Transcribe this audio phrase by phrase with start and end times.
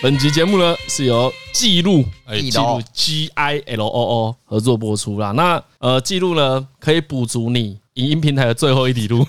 [0.00, 5.32] 本集节目呢是由记录哎记录 G I L O O 合作播出啦。
[5.32, 9.26] 那呃记录呢可以补足你影音平台的最后一里路。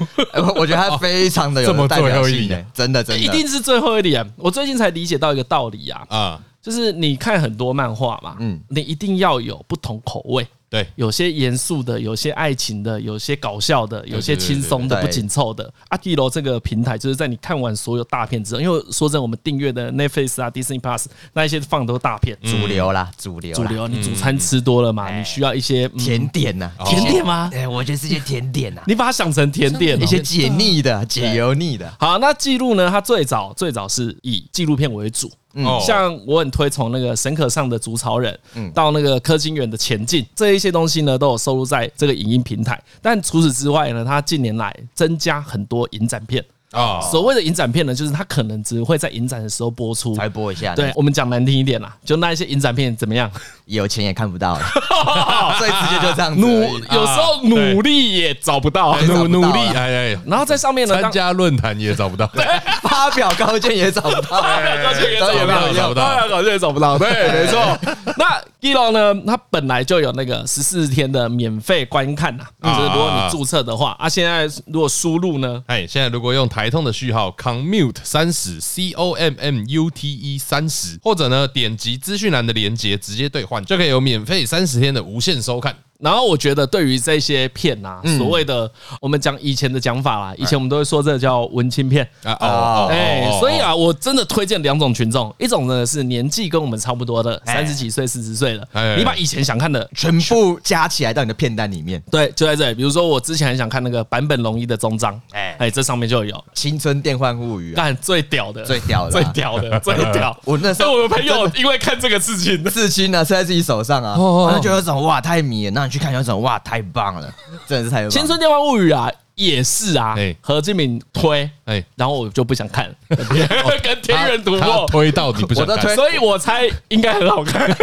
[0.56, 4.24] 我觉得它 非常的有代表性，真的真的一定是最后一里啊！
[4.38, 10.46] 我最近才理解到一个道理啊，啊，就是你看很多漫画嘛，嗯，你一定要有不同口味。
[10.70, 15.74] 对，有些严肃的，有些爱情的，有些搞笑的，有些轻松的，不紧凑的。
[15.90, 23.88] 阿迪罗这个平台就是在你看完所有大片之后，因为说真，我们订阅的 Netflix 啊、Disney Plus 那一些放都是大片，主流啦，主流，主流。
[23.88, 27.50] 你主餐吃多了嘛，你需要一些甜点呐，甜点吗？
[27.52, 31.92] 哎，我觉得是些甜点呐，你把它想成甜点，一些解腻的、解油腻的。
[32.00, 32.88] 好，那记录呢？
[32.90, 35.32] 它最早最早是以纪录片为主。
[35.56, 42.80] 嗯，像我很推崇那个神可上的竹草人，嗯，到那个柯金远的前进，这一些东西呢，都有收录在这个影音平台。
[43.02, 46.46] 但除此之外呢，它近年来增加很多影展片。
[46.72, 50.76] 啊，所谓的影展片呢，就是它可能只会在影展的时候播出，才播一下。
[50.76, 53.30] 对，我们讲难听一点啦，就那一些影展片怎么样？
[53.66, 54.56] 有钱也看不到，
[55.60, 56.36] 所以直接就这样。
[56.40, 62.28] 努有时候努力也找不到，努努力哎哎，然后在上面呢，参加论坛也找不到，
[62.82, 66.98] 发表高见也找不到， 发表高见也找不到，发表高见也找不到。
[66.98, 67.78] 对，没错。
[68.18, 69.16] 那 Giloo 呢？
[69.26, 85.74] 他本来就有那个十四天的免费观看呐，就是如果你注册的话啊，现在如果输入呢，哎，现在如果用台台通的序号 commute 三十 c o m m u t e 三十，或者呢点击资讯栏的链接直接兑换，就可以有免费三十天的无限收看。
[86.00, 88.70] 然后我觉得，对于这些片呐，所谓的
[89.02, 92.08] 我们讲以前的讲法啦，以前我们都会说这个叫文青片。
[92.24, 102.76] 啊，哦，哎，所以啊，我真的推荐两种群众，一种呢是年纪跟我们差不多的，三十几岁、四十岁的，你把以前想看的全部加起来到你的片单里面，对，就在这里。
[102.76, 105.56] 比如说我之前很想看那个坂本龙一的终章，哎。
[105.60, 110.38] 哎，这上面就有《青春电幻物语》，但最屌的，最屌的，最屌的， 最屌。
[110.46, 116.60] 我那时候我的朋友因为看这个事情，刺青呢是在自己手上啊，然后就有种哇太迷了，那去看有种哇。
[116.60, 117.34] 太棒了，
[117.68, 118.12] 真的是太棒了！
[118.14, 119.12] 《青春电话物语》啊。
[119.40, 127.74] 也是啊，何志敏推，哎，然后我就不想看， 跟天元突破推到你不想看，所以我猜应该很好看，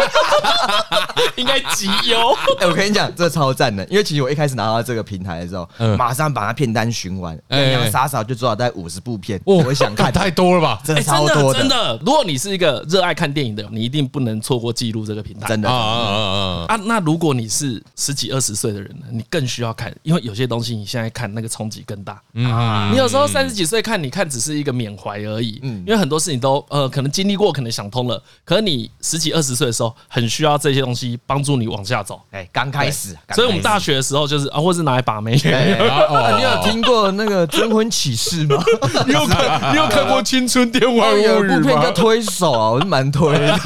[1.36, 2.32] 应该极优。
[2.60, 10.12] 哎，我跟你讲，这超赞的，因为其实我一开始拿到这个平台的时候，马上把它片单循完，洋洋洒洒就做到大概五十部片，我想看。
[10.12, 10.78] 太多了吧？
[10.84, 11.98] 真的超多真的。
[12.04, 15.70] 如果你是一个热爱看电影的，你一定不能错过记录这个平台，真的。
[15.70, 16.66] 啊啊啊。
[16.68, 16.76] 啊！
[16.84, 21.45] 那如果你是十几二十岁的人呢，你更需要看，因为有些东西你现在看那个。
[21.48, 22.20] 冲击更大
[22.50, 22.90] 啊！
[22.92, 25.60] 你有时候三十几岁看，你看只是一个缅怀而已。
[25.62, 28.22] 嗯，因为很多事情都呃，可能经历过，可能想通了。
[28.44, 32.20] 可是你十几二十岁的时候，很需要这些东西帮助你往下走。
[32.30, 35.36] 哎，刚开始，所以我们大学的时候就是啊，或是拿来把妹。
[35.42, 38.62] 你有听过那个征婚启事吗？
[39.06, 39.72] 你有看？
[39.72, 41.54] 你有看过《青春电幻物语》吗？
[41.54, 43.58] 有部片叫《推手》啊，我是蛮推的。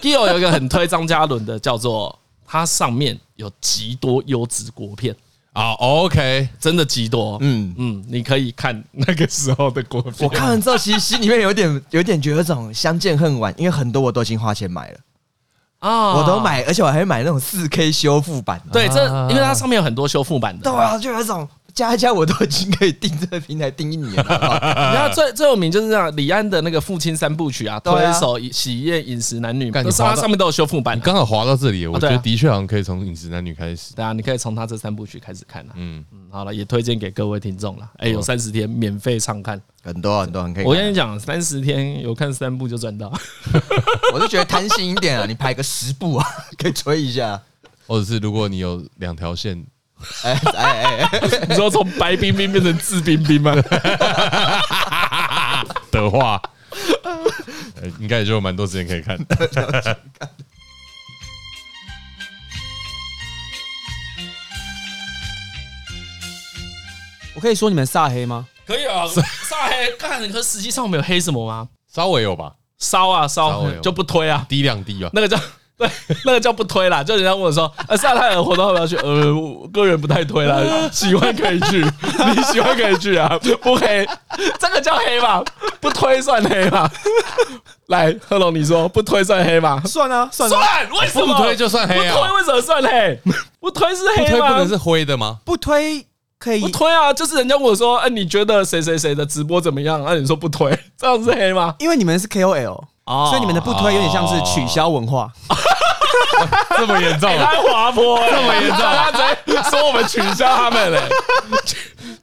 [0.00, 5.14] Giloo 有一个很推张嘉伦的，叫做它上面有极多优质国片。
[5.52, 10.14] 啊，OK，真的极多，嗯嗯，你可以看那个时候的国片。
[10.20, 14.98] 我看完之后，其实心里面有点有点觉得这种相见恨晚，因为很多我都已经花钱买了
[15.80, 18.62] 啊，我都买，而且我还会买那种四 K 修复版。
[18.72, 21.46] 对，这因为它上面有很多修复版的，对啊，就有一种。
[21.74, 24.22] 加一加我都已经可以订这个平台订一年了。
[24.22, 30.98] 你看 最最有名就是这样，李安的那个父亲三部曲啊，推手、喜宴、饮食男女，都是它上面都有修复版。
[31.00, 33.94] 刚好滑到这里，我觉得的确好像可以从饮食男女开始。
[33.94, 35.72] 对啊，你可以从他这三部曲开始看啊。
[35.76, 37.88] 嗯嗯，好了，也推荐给各位听众了。
[37.98, 40.64] 哎，有三十天免费畅看，很多很多很可以。
[40.64, 43.12] 我跟你讲，三十天有看三部就赚到。
[44.12, 46.26] 我就觉得贪心一点啊，你拍个十部啊，
[46.58, 47.40] 可以吹一下。
[47.86, 49.64] 或者是如果你有两条线。
[50.24, 51.20] 哎哎哎！
[51.48, 53.54] 你说从白冰冰变成自冰冰吗？
[55.90, 56.40] 的话，
[58.00, 59.18] 应该也就有蛮多时间可以看。
[67.34, 68.46] 我可以说你们撒黑吗？
[68.66, 69.92] 可以啊，撒黑。
[69.98, 71.68] 看，可实际上我们有黑什么吗？
[71.92, 75.38] 稍微有吧，烧啊烧，就不推啊，低两滴啊，那个叫。
[75.78, 75.88] 对，
[76.24, 80.60] 那个叫不推啦，就人家问我说：“呃，萨泰尔活动要不要去？”呃，我个人不太推啦，
[80.92, 81.78] 喜欢可以去，
[82.36, 84.06] 你喜欢可以去啊，不黑，
[84.60, 85.42] 这个叫黑吧？
[85.80, 86.90] 不推算黑吧？
[87.88, 89.82] 来，贺龙，你说不推算黑吗？
[89.84, 90.60] 算啊，算，算，
[91.00, 92.14] 为什么不推就算黑啊？
[92.14, 93.20] 不推为什么算黑？
[93.58, 94.28] 不推是黑吗？
[94.28, 95.38] 不推不能是灰的吗？
[95.44, 96.06] 不推
[96.38, 97.12] 可以不推啊？
[97.12, 101.74] 就是人家问我说：“哎，你觉得谁谁谁的直播怎么样？”那你说不推，这样是黑吗？
[101.80, 102.84] 因为你们是 KOL。
[103.04, 105.30] 哦，所以你们的不推有点像是取消文化，
[106.76, 107.28] 这么严重？
[107.36, 108.78] 太滑坡，这么严重？
[108.78, 111.00] 他直接说我们取消他们嘞？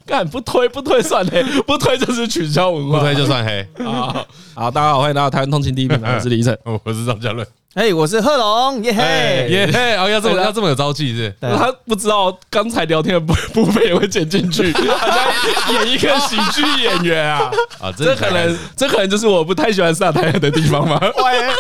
[0.06, 3.68] 干不推不推算黑，不推就是取消文化，不推就算黑。
[3.84, 7.46] 好，好，大家好，欢迎来到台湾通勤第一品牌，我是李晨， 我是张嘉伦。
[7.75, 11.31] 哎，我是贺龙，耶嘿耶嘿，哦，要这么要这么有朝气是？
[11.39, 21.00] 他不知道刚才聊天的部部分也会剪进去， 好像演一个喜剧演员啊啊，这可能这可能就是我不太喜欢萨泰尔的地方吗？
[21.24, 21.54] 喂，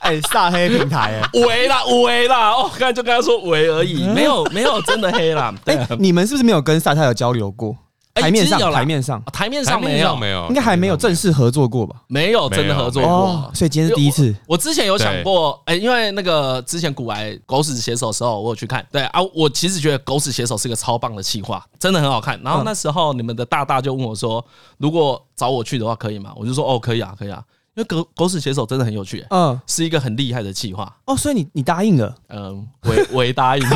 [0.00, 5.52] 哎，撒黑平台，喂啦喂啦，哦，刚才就跟他说喂而已，没有没有真的黑啦。
[5.64, 7.74] 哎，你们是不是没有跟撒泰尔交流过？
[8.14, 11.96] 台面上，台面上，台面上没有，没有，应该还没有正式合作过吧？
[12.06, 14.34] 没有真的合作过，所以今天是第一次。
[14.46, 18.86] 我之前有想过，哎，因为那个之前股癌狗屎写手的时候，我有去看。
[18.92, 22.40] 对啊，我其实觉得狗屎写手是个超棒的企划，真的很好看。
[22.42, 24.44] 然后那时候你们的大大就问我说，
[24.78, 26.32] 如果找我去的话可以吗？
[26.36, 27.42] 我就说哦，可以啊，可以啊，
[27.74, 30.94] 因为狗狗屎写手真的很有趣，嗯，是一个很厉害的企划。
[31.06, 32.14] 哦，所以你你答应了？
[32.28, 33.68] 嗯，我我答应，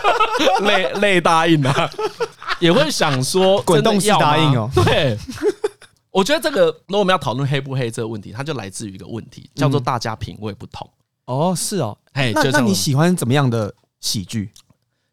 [0.64, 1.90] 累累答应了。
[2.62, 4.70] 也会想说 滚动式答应哦。
[4.84, 5.18] 对，
[6.12, 10.88] 我觉得这个，如果我们要讨论黑不黑这个问题，它就来自于一个问题，叫做大家品味不同。
[11.24, 11.98] 哦，是哦。
[12.14, 14.52] 嘿，那那你喜欢怎么样的喜剧？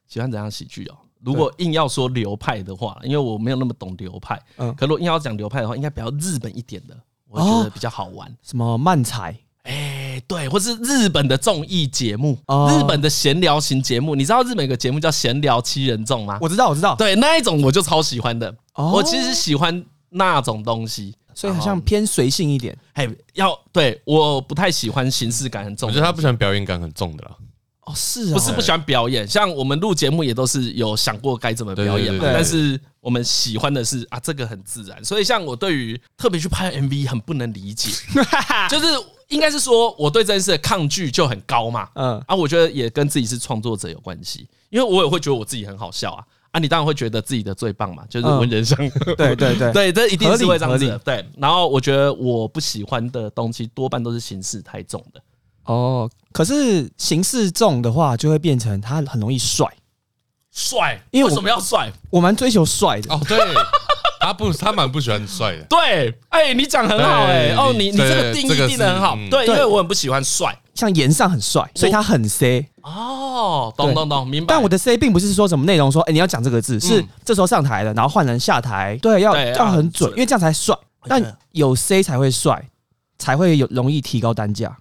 [0.07, 0.97] 喜欢怎样喜剧哦？
[1.23, 4.39] 如果硬要说流派的话，因为我没有那么懂流派。
[4.57, 4.73] 嗯。
[4.75, 6.95] 可如果硬要讲流派的话，应该比较日本一点的，
[7.27, 8.31] 我觉得比较好玩。
[8.43, 9.35] 什么漫才？
[10.35, 12.37] 哎，对，或是日本的综艺节目，
[12.69, 16.37] 日本的闲聊型节目，你知道日本有个节目叫《闲聊七人众》吗？
[16.39, 18.53] 我知道，我知道，对，那一种我就超喜欢的。
[18.75, 22.77] 我其实喜欢那种东西，所以好像偏随性一点。
[22.93, 27.31] 嘿，要对，我不太喜欢形式感很重，我觉得他不喜欢表演感很重的啦。
[27.85, 29.27] 哦，是，不是不喜欢表演？
[29.27, 35.03] 像我们录节目也都是有想过该怎么表演，但是我们喜欢的是啊，这个很自然。
[35.03, 37.91] 所以像我对于特别去拍 MV 很不能理解，
[38.69, 38.85] 就是。
[39.29, 42.19] 应该是说我对这件事的抗拒就很高嘛，嗯。
[42.25, 48.75] 啊，我觉得也跟自己是创作者有关系，因为我也会觉得我自己很好笑啊，啊，你当然会觉得自己的最棒嘛，就是文人相，
[49.15, 49.69] 对对对。
[49.71, 51.23] 对，这一定是会这样子的，对。
[51.37, 55.21] 然后我觉得我不喜欢的东西多半都是形式太重的，
[55.65, 59.67] 哦，可是形式重的话就会变成他很容易帅，
[60.59, 61.89] 帅，因为为什么要帅？
[62.09, 63.39] 我蛮追求帅的哦，对。
[64.21, 65.63] 他不，他蛮不喜欢帅的。
[65.69, 69.17] 对，哎，你讲很好，哎，哦，你你这个定义定的很好。
[69.31, 72.67] 对，因为我很不喜欢帅，像颜上很帅，所以他很 C。
[72.81, 74.53] 哦，懂懂懂，明白。
[74.53, 80.77] 但我的 C 并不是说什么内容，说，哎，你要讲这个字，是这时候上台了，然后换人下台，对，要要很准，因为这样才帅。
[81.07, 81.23] 但
[81.53, 82.61] 有 C 才会帅，
[83.17, 84.77] 才会有容易提高单价，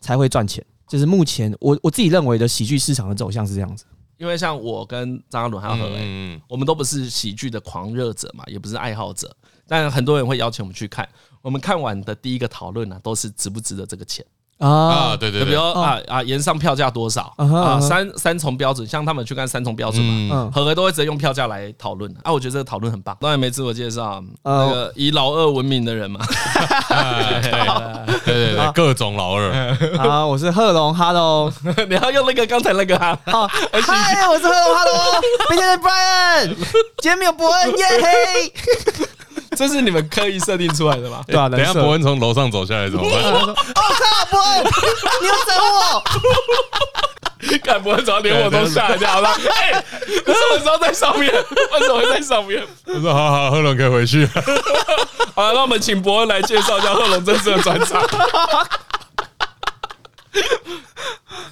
[0.00, 0.64] 才会赚钱。
[0.88, 3.84] 就是目前我我自己认为的喜剧市场的走向是这样子。
[4.18, 9.34] 因为像我跟张嘉伦还有何伟，我们都不是喜剧的狂热者嘛，也不是爱好者，
[9.66, 11.08] 但很多人会邀请我们去看。
[11.40, 14.26] 我们看完的第一个讨论呢，都是值不值得这个钱。
[14.58, 17.80] 啊，对对，比如啊啊，延上票价多少啊？
[17.80, 22.12] 三三重标准，像他们去看三重标准嘛，合合都会直接用票价来讨论。
[22.24, 23.16] 啊，我觉得这个讨论很棒。
[23.20, 26.20] 当然没自我介绍，那个以老二闻名的人嘛，
[28.24, 29.76] 对对对， 各种老二。
[29.98, 31.52] 啊，我是贺龙，Hello，
[31.88, 33.16] 你要用那个刚才那个啊？
[33.26, 36.48] 嗨，我是贺龙，Hello，明天是 Brian，
[36.98, 38.52] 今天没有伯恩，耶嘿。
[39.58, 41.20] 这是你们刻意设定出来的吗？
[41.26, 43.24] 对啊，等下伯恩从楼上走下来怎么办？
[43.34, 43.54] 我靠，
[44.30, 44.64] 伯恩，
[45.20, 46.02] 你要整我？
[47.64, 49.28] 看伯恩怎么连我都吓一跳了？
[49.30, 51.28] 哎，什么时候在上面？
[51.32, 52.64] 为什么会在上面？
[52.86, 54.24] 我说好好，贺龙可以回去。
[55.34, 58.00] 好，那我们请伯恩来介绍一下贺龙真实的专场。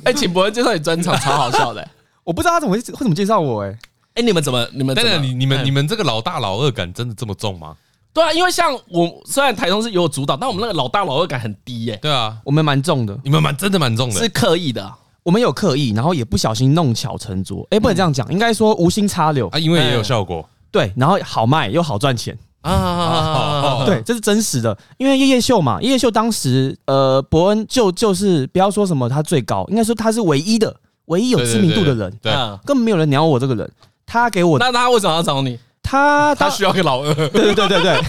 [0.04, 1.86] 哎，请伯恩介绍你专场，超好笑的。
[2.22, 3.64] 我不知道他怎么会会怎么介绍我？
[3.64, 3.76] 哎，
[4.14, 4.64] 哎，你们怎么？
[4.72, 7.74] 你们等等，你你们你们这个老大老二感真的这么重吗？
[8.16, 11.98] 对啊，因为像我虽然台中是有我主导，但我们那个老大老二感很低耶。
[12.00, 14.90] 对啊，我们蛮重的，你们蛮真的蛮重的，是刻意的。
[15.22, 17.66] 我们有刻意，然后也不小心弄巧成拙。
[17.68, 20.48] 哎，不能这样讲，应该说无心插柳啊，因为也有效果。
[20.70, 23.84] 对，然后好卖又好赚钱啊。
[23.84, 24.74] 对，这是真实的。
[24.96, 30.74] 因为夜夜秀嘛，夜夜秀当时呃，伯恩就就是不要说什么他最高，应该说他是唯一的，
[31.06, 32.18] 唯一有知名度的人。
[32.22, 32.32] 对，
[32.64, 33.70] 根本没有人鸟我这个人。
[34.06, 35.58] 他给我，那他为什么要找你？
[35.88, 37.82] 他他需要个老二，对对对对。
[37.82, 38.02] 对，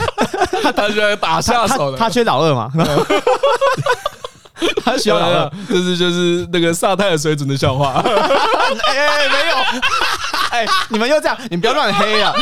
[0.74, 2.70] 他需要打下手的，他缺老二嘛，
[4.84, 9.56] 他需要老二，这是就是那个萨泰尔水准的笑话， 哎没有，
[10.50, 12.34] 哎你们又这样，你不要乱黑啊，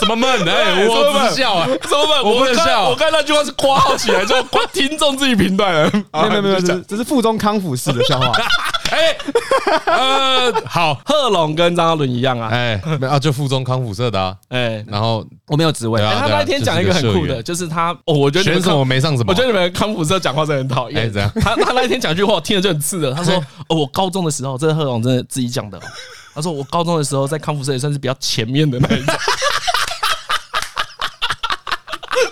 [0.00, 0.28] 什么闷？
[0.48, 2.24] 哎我不笑啊，什么闷？
[2.24, 4.34] 我不能笑，我看那句话是括号起来，就
[4.72, 8.32] 听众自己评断了，没有没有没有，这是附中康复式的笑话。
[8.92, 9.16] 哎，
[9.86, 23.34] 呃，好，贺龙跟张嘉伦一样啊，哎，啊，就附中康复社的啊，哎，然后我没有职位，他那天讲一个很酷的，就是他，哦，我觉得选什么没上什么，我觉得你们康复社讲话真的很讨厌，他他那天讲句话，我听了就很刺耳，他说，
[23.68, 25.80] 哦，我高中的时候，这是贺龙真的自己讲的，
[26.34, 29.14] 他说我高中的时候在康复社也算是比较前面的那一种。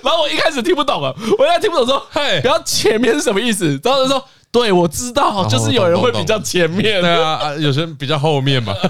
[0.03, 3.79] 然后我一开始听不懂啊，我一开始听不懂说，嘿，比较前面是什么意思？
[3.83, 8.75] 然后他说，对，我知道，就是有人会比较前面，对啊，啊，有些人比较后面嘛。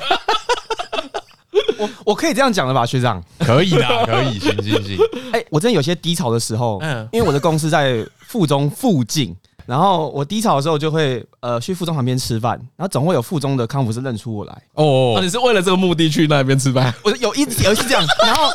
[1.78, 3.22] 我我可以这样讲了吧，学长？
[3.38, 4.98] 可以的，可以，行行行。
[5.32, 14.62] 哎，我真的有些低潮的时候，嗯，因为我的公司在附中附近，然后我低潮的时候就会呃去附中旁边吃饭，然后总会有附中的康复师认出我来。
[14.74, 16.92] 哦，你是为了这个目的去那边吃饭？
[17.02, 18.50] 我有一有一次这样，然后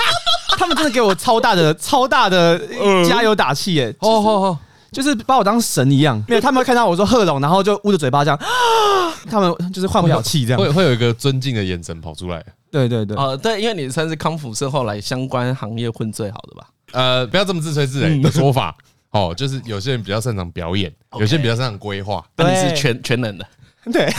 [0.50, 2.60] 他们真的给我超大的超大的
[3.08, 3.96] 加油打气，耶！
[4.00, 4.60] 哦哦哦。
[4.96, 8.40] 就是把我当神一样，没有他们会看到我说贺龙，然后就捂着嘴巴这样，
[9.30, 12.42] 他们就是换不了气这样，会会有一个尊敬的眼神跑出来。
[12.72, 16.68] 对对对，呃，对，因为你算是康复社后来相关行业混最好的吧？
[16.94, 18.74] 呃，不要这么自吹自擂的说法。
[19.12, 23.46] 哦，就是有些人比较擅长表演，有些人比较擅长规划，但你是全全能的，
[23.92, 24.10] 对。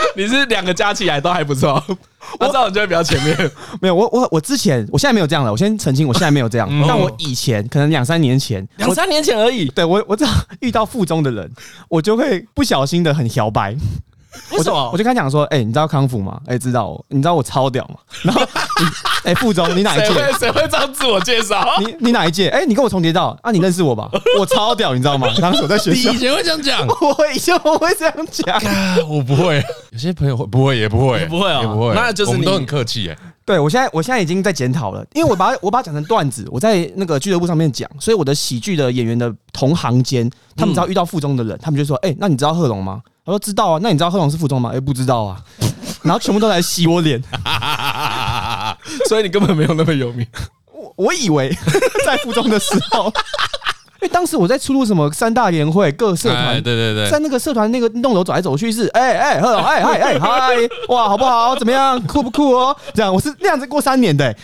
[0.16, 1.82] 你是两个加起来都还不错，
[2.40, 3.50] 我这样就会比较前面。
[3.80, 5.52] 没有，我我我之前，我现在没有这样了。
[5.52, 6.68] 我先澄清，我现在没有这样。
[6.86, 9.66] 但我以前可能两三年前，两三年前而已。
[9.68, 11.50] 对我，我只要遇到附中的人，
[11.88, 13.76] 我就会不小心的很摇摆。
[14.52, 14.90] 为什么？
[14.92, 16.40] 我就跟他讲说，哎，你知道康复吗？
[16.46, 17.02] 哎，知道。
[17.08, 17.96] 你知道我超屌吗？
[18.22, 18.42] 然后，
[19.24, 20.06] 哎，附中，你哪一届？
[20.06, 21.66] 谁会谁会这样自我介绍？
[21.80, 22.48] 你你哪一届？
[22.48, 23.50] 哎，你跟我重叠到啊？
[23.50, 24.08] 你认识我吧？
[24.38, 25.28] 我超屌，你知道吗？
[25.40, 26.86] 当时我在学校，你以前会这样讲？
[26.86, 28.60] 我以前我会这样讲。
[29.08, 31.94] 我不会，有些朋友会不会也不会，不会啊，也不会。
[31.94, 33.16] 那就是你都很客气哎。
[33.46, 44.70] 对我现在，我现在已经在检讨了，因为我把我把它讲成段子，我在那个俱乐部上面讲，所以我的喜剧的演员的同行间，他们只要遇到附中的人，他们就说：“哎，那你知道贺龙吗？”我说知道啊，那你知道贺龙是附中吗？
[44.74, 45.36] 哎，不知道啊，
[46.00, 47.22] 然后全部都来洗我脸，
[49.06, 50.26] 所以你根本没有那么有名。
[50.72, 51.54] 我我以为
[52.06, 53.04] 在附中的时候，
[54.00, 60.54] 因为当时我在出入什么三大联会各社团，对对对，在那个社团那个栋楼走来走去是，哎哎贺龙，哎嗨哎嗨，
[60.88, 61.54] 哇好不好？
[61.54, 62.00] 怎么样？
[62.06, 62.74] 酷不酷哦？
[62.94, 64.34] 这样我是那样子过三年的，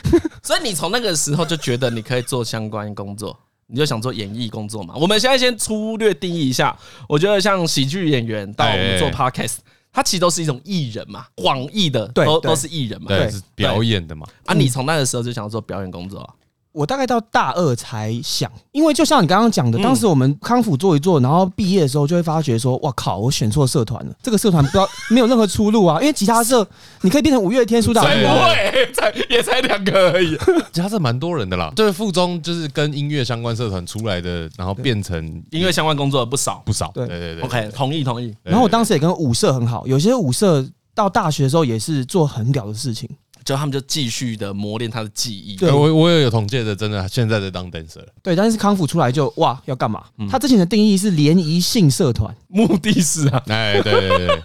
[0.43, 3.35] 所以你从那个时候就觉得你可以做相关工作。
[3.67, 4.95] 你就想做演艺工作嘛？
[4.97, 6.77] 我们现在先粗略定义一下。
[7.09, 9.57] 我觉得像喜剧演员到我们做 podcast，
[9.93, 14.27] 它其实都是一种艺人嘛，广义的都都是艺人嘛，对，是表演的嘛。
[14.45, 16.35] 啊，你从那个时候就想要做表演工作啊？
[16.75, 26.67] 我大概到大二才想，因为就像你刚刚讲的，当时我们康复做一做，然后毕业的时候就会发觉说，哇靠，我选错社团了，这个社团不知道没有任何出路啊，因为吉他社
[27.03, 30.37] 你可以变成五月天、苏打绿，不会，才也才两个而已，
[30.73, 31.73] 吉他社蛮多人的啦。
[31.77, 36.91] 就是，附中就是跟音乐相关社团出来的，然后变成音乐相关工作的不少不少。
[36.93, 38.35] 对对对，OK，同意同意。
[38.43, 43.09] 然后我当时也跟舞社很好，有些舞社到大学的时候也是做很屌的事情。
[43.45, 45.57] 就他们就继续的磨练他的技艺。
[45.57, 48.03] 对，我我也有同届的，真的现在在当 dancer。
[48.23, 50.05] 对，但是康复出来就哇，要干嘛？
[50.31, 54.43] 他之前的定义是联谊性社团，目的是啊， 哎，对对对，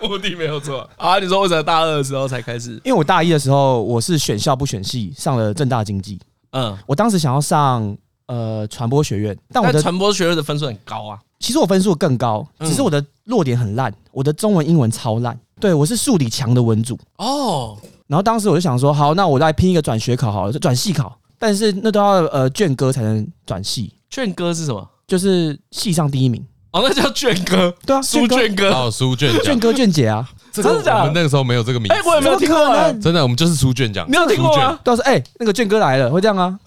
[0.08, 1.18] 目的没有错啊。
[1.18, 2.72] 你说为什么大二的时候才开始？
[2.84, 6.18] 因为我大一的时候我是选校不选系，上了正大经济。
[6.52, 7.96] 嗯，我当时想要上
[8.26, 11.18] 呃传播学院，但我的传播学院的分数很高啊。
[11.38, 15.38] 其实我分数更高，只是我的弱点很烂，我的中文英文超烂。
[15.58, 17.78] 对，我是数理强的文组哦。
[18.10, 23.94] 然后当时我就想说，好，那我再拼一个转学考好了，转系考，但是那都要呃卷哥才能转系。
[24.10, 24.84] 卷哥是什么？
[25.06, 26.44] 就是系上第一名。
[26.72, 27.72] 哦，那叫卷哥。
[27.86, 28.72] 对啊，苏卷哥。
[28.72, 29.32] 哦，苏卷。
[29.44, 31.00] 卷哥卷姐啊，真的假的？
[31.02, 31.94] 我们那个时候没有这个名字。
[31.94, 32.58] 哎，我也没有听过。
[33.00, 34.04] 真的，我们就是苏卷奖。
[34.10, 34.76] 没有听过啊？
[34.82, 36.58] 都是哎，那个卷哥来了，会这样啊？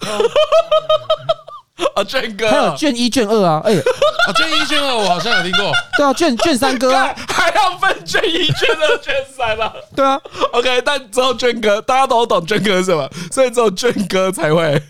[1.94, 2.48] 啊，卷哥。
[2.48, 3.60] 还有卷一、卷二啊？
[3.64, 3.74] 哎，
[4.26, 5.72] 啊，卷一、卷二，我好像有听过。
[5.96, 7.12] 对啊，卷卷三哥啊。
[7.28, 9.72] 还要分卷一、卷二、卷三啊。
[9.94, 10.20] 对啊
[10.52, 14.80] ，OK，但只有卷哥，大家都懂卷哥是什么，所以只有卷哥才会。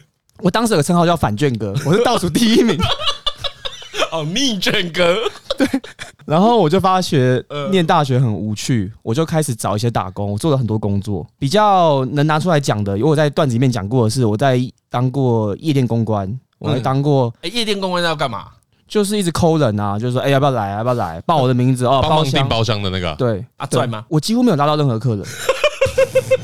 [0.40, 2.78] 我当时有个称号叫反卷哥，我是倒数第一名。
[4.12, 5.16] 哦，逆卷哥。
[5.56, 5.66] 对。
[6.26, 10.32] 然后我就发觉念大学很无趣，我就开始找一些打工。
[10.32, 16.26] 我做了很多工作，比较能拿出来讲的，因为我在段子里面讲过的是，我在当过夜店公关，
[16.64, 17.32] 我还当过。
[17.42, 18.46] 哎，夜店公关要干嘛？
[18.86, 20.70] 就是一直抠人啊，就是说，哎，要不要来？
[20.72, 21.20] 要不要来？
[21.22, 23.14] 报我的名字哦，包厢包厢的那个。
[23.16, 24.04] 对啊，拽吗？
[24.08, 25.24] 我几乎没有拉到任何客人。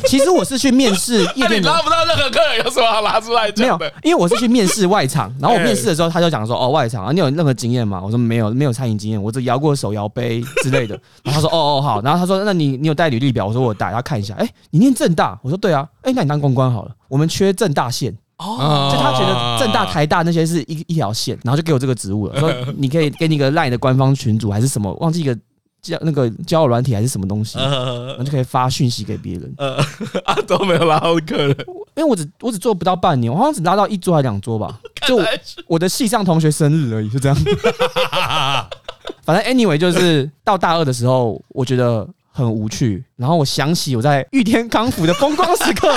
[0.06, 3.78] 其实我是去面试 夜店，拉不到任何客人，有什么好拿出来讲？
[3.78, 5.32] 没有，因为我是去面试外场。
[5.38, 15.38] 然后我面试的时候，他就讲说：“哦，外场啊，你有任何经验吗？”我说：“没有，没有餐饮经验，我只摇过手摇杯之类的。”然后他说：“哦哦好。”然后他说：“那你你有带履历表？”我说：“我带。”他看一下，哎，你念正大？
[15.42, 18.16] 我说：“对啊。”哎，那你当公关好了，我们缺正大线。
[18.40, 25.36] 哦，就他觉得正大、台大那些是一一条线，然后就给我这个职务了，说 你可以给你一个 LINE 的官方群组还是什么，忘记一个
[25.82, 29.54] 叫那个交友软体还是什么东西， 然后就可以发讯息给别人。
[29.58, 29.76] 呃，
[30.24, 31.50] 啊都没有拉到客人，
[31.96, 35.22] 因为我只我只做不到半年，我好像只拉到一桌还两桌吧，就
[35.66, 37.36] 我的系上同学生日而已，是这样。
[39.22, 42.08] 反正 anyway 就是到大二的时候，我觉得。
[42.32, 43.04] 很无趣。
[43.16, 45.92] 然后我想起我在玉天康复的风光时刻。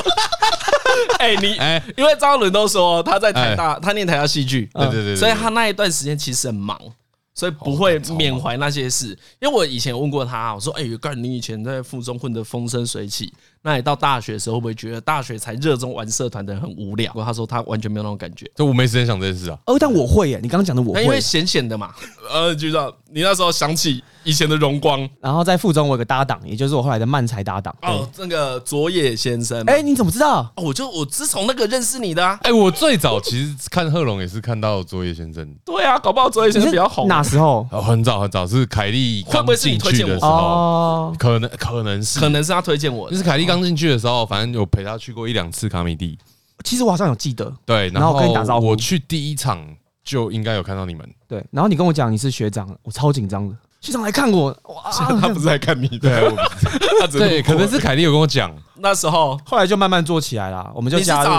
[1.20, 6.80] 哎，你哎，因为张伦都说他在台大，他念台大戏剧，对对对，所以他那一段时间其实很忙。
[7.36, 9.08] 所以不会缅怀那些事，
[9.42, 13.34] 因为我以前问过他，我说：“哎，干，你以前在附中混得风生水起，
[13.64, 19.58] 那你到大学的时候会不会觉得大学才热衷玩社团的人很无聊？”他说他完全没有那种感觉，就我没时间想这件事啊。
[19.66, 21.92] 哦，但我会耶，你刚刚讲的我会，因为闲闲的嘛。
[22.32, 24.04] 呃，局长，你那时候想起。
[24.26, 29.62] 以前的荣光，然后在附中我有个搭档，也就是我后来的漫才搭档哦，那个佐野先生。
[29.66, 30.50] 哎，你怎么知道？
[30.56, 32.26] 我就我自从那个认识你的。
[32.26, 35.46] 啊哎，我最早其实看贺龙也是看到佐野先生。
[35.66, 37.10] 对啊，搞不好佐野先生比较红。
[37.10, 37.64] 哪时候？
[37.70, 41.14] 很早很早，是凯莉刚进去的时候。
[41.20, 43.12] 可能可能是可能是他推荐我。
[43.12, 46.18] 就是凯莉刚进去的时候，反正有陪他去过一两次卡米蒂。
[46.64, 47.54] 其实我好像有记得。
[47.66, 48.68] 对，然后跟你打招呼。
[48.68, 49.68] 我去第一场
[50.04, 51.08] 就应该有看到你们。
[51.28, 53.56] 对，然后你跟我讲你是学长，我超紧张的。
[53.82, 54.90] 学长来看我，哇！
[55.20, 56.32] 他不是来看你的，
[57.12, 58.50] 对，可能是凯莉有跟我讲，
[58.84, 61.30] 那时候后来就慢慢做起来了，我们就加入。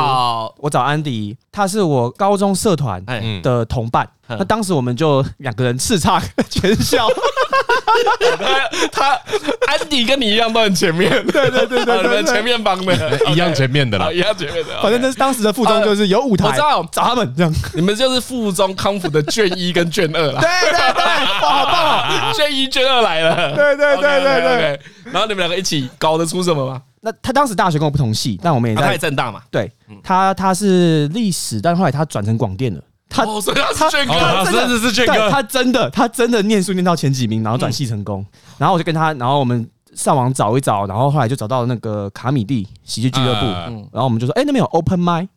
[0.56, 3.04] 我找安迪，他是我高中社团
[3.42, 7.06] 的同伴，那当时我们就两个人叱咤全校。
[8.90, 9.20] 他他
[9.68, 14.80] 安迪跟你一样都很前面，对对对对， 你们前面帮的，一样前面的啦， 一样前面的。
[14.82, 20.40] 反正那当时的附中就是有舞台，我知道找他们这样，你们就是附中康复的卷一跟卷二啦。
[20.40, 21.04] 对对对，
[21.38, 22.32] 好棒！
[22.34, 24.80] 卷一卷二来了，对对对对对。
[25.12, 26.80] 然后你们两个一起搞得出什么吗？
[27.04, 29.42] 那他当时大学跟我不同系，但我们也在正大嘛。
[29.50, 29.70] 对，
[30.02, 32.82] 他他是历史，但后来他转成广电了。
[33.11, 38.25] 他所以他是卷哥，他真的是卷哥，他真的他真的念书念到前几名，然后转系成功，
[38.56, 43.46] 然后我就跟他，然后我们上网找一找，然后后来就找到那个卡米蒂喜剧俱乐部，
[43.92, 45.28] 然后我们就说，哎，那边有 open mic，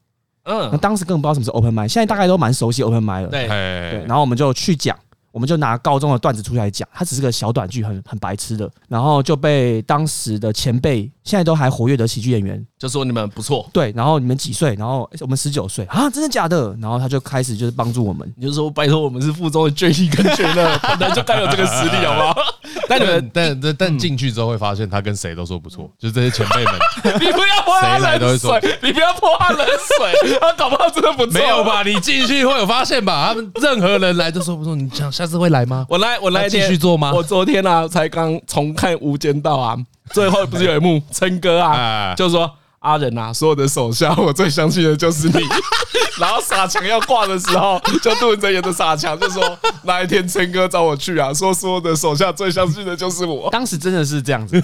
[0.45, 3.45] 嗯，那当时根本不知道什么是 open mic，现在大概都蛮熟悉 open mic 了，对。
[3.45, 4.97] 对，然后我们就去讲。
[5.37, 14.75] 我们就拿高中的段子出来讲，它只是个小短剧，很很白痴的，然后就被当时的前辈，现在都还活跃的喜剧演员就说你们不错，对，然后你们几岁？
[14.75, 16.77] 然后我们十九岁啊，真的假的？
[16.79, 22.35] 然后他就开始就是帮助我们，你就说拜托我们是附中的卷一跟卷二， 本来就该有这个实力，好不好？
[22.87, 26.73] 但你们但但但进去之后会发现，他跟谁都说不错，就是这些前辈们，
[27.19, 31.33] 你不要泼他冷水，你不要泼他冷水，他搞不好真的不错。
[31.33, 31.81] 没有吧？
[31.83, 33.29] 你进去会有发现吧？
[33.29, 35.85] 他们任何人来都说不错，你想下次会来吗？
[35.89, 37.11] 我来，我来继续做吗？
[37.11, 39.75] 我昨天啊才刚重看《无间道》啊，
[40.11, 42.49] 最后不是有一幕，琛哥啊，就说。
[42.79, 45.39] 阿仁呐，所有的手下，我最相信的就是你。
[46.19, 53.49] 然后傻强要挂的时候，就杜文泽演的傻强就说：“那一天琛哥找我去啊，说所有的手下最相信的就是我。
[53.51, 54.55] ”当时真的是这样子，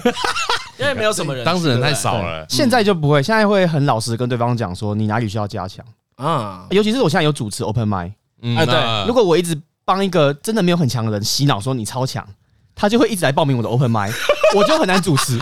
[0.78, 2.44] 因为没有什么人，当时人太少了。
[2.48, 5.84] 现在就不会，现在会很老实跟对方讲说你哪里需要加强
[6.16, 6.66] 啊。
[6.70, 8.12] 尤其是我现在有主持 Open Mic，
[8.56, 12.26] 哎，对，如果我一直帮一个真的没有很强的人洗脑说你超强，
[12.74, 14.12] 他就会一直来报名我的 Open Mic，
[14.56, 15.38] 我就很难主持。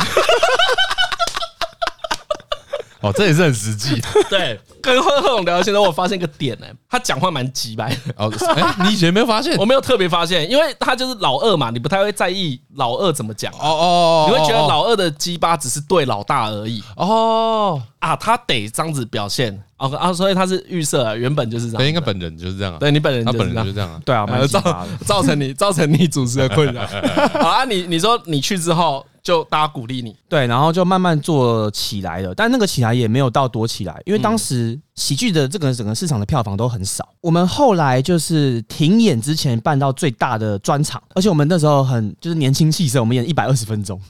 [3.02, 4.00] 哦，这也是很实际。
[4.30, 7.94] 对，跟贺贺龙聊天的时候，我发现一个点呢，他讲话蛮直白。
[8.16, 9.56] 哦，哎，你以前没有发现？
[9.60, 13.52] 我没有特别发现，因为他就是老二嘛，你不太会在意老二怎么讲。
[13.54, 16.82] 哦哦，你会觉得老二的鸡巴只是对老大而已。
[16.96, 19.62] 哦啊，他得这样子表现。
[19.78, 21.78] 哦啊，所以他是预设，原本就是这样。
[21.78, 22.78] 对，应该本人就是这样。
[22.78, 24.00] 对，你本人他本人就是这样。
[24.04, 26.86] 对啊，造造成你造成你主持的困扰。
[27.40, 29.04] 好啊，你你说你去之后。
[29.22, 37.08] 就大家鼓励你，对，然后就慢慢做起来了，但那个起来也没有到多起来，因为当时喜剧的这个整个市场的票房都很少。
[37.20, 44.00] 我们后来就是停演之前办到最大的专场，而且我们那时候很就是年轻气盛，我们演一百二十分钟，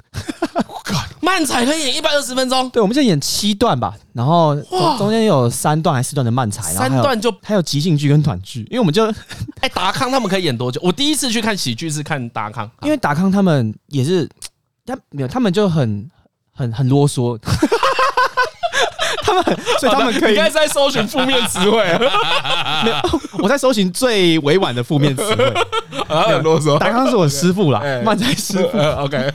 [0.66, 2.70] 我靠，漫才可以演一百二十分钟？
[2.70, 4.56] 对，我们现在演七段吧，然后
[4.96, 9.04] 中间有三段还是四段的漫才，三段就还有即兴剧跟短剧，因为我们就
[9.60, 10.80] 哎达康他们可以演多久？
[10.82, 14.26] 我第一次去看喜剧是看达康，因为达康他们也是。
[14.84, 16.10] 他没有，他们就很
[16.52, 17.38] 很很啰嗦，
[19.22, 19.44] 他们
[19.78, 20.34] 所以他们可以。
[20.34, 21.78] 应该在搜寻负面词汇，
[22.84, 25.54] 没有，我在搜寻最委婉的负面词汇。
[26.12, 28.78] 很啰嗦，达康是我师傅啦，漫才师傅。
[28.78, 29.32] OK，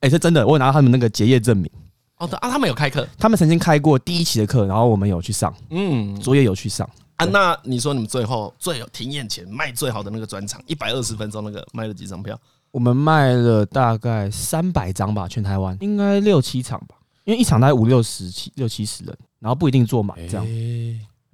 [0.00, 1.70] 哎，是真的，我有拿到他们那个结业证明。
[2.18, 7.24] 哦，啊，他们有开课，他们曾经开过第一期的课，然后我们有去上，嗯，昨夜有去上啊。
[7.24, 12.38] 那你说你们最后最有停演前卖最好的那个专场，一百二十分钟那个卖了几张票？
[12.76, 20.46] 我们卖了大概三百张吧，全台湾应该六七场吧，因为一场大概五六十七六七十人，然后不一定坐满，这样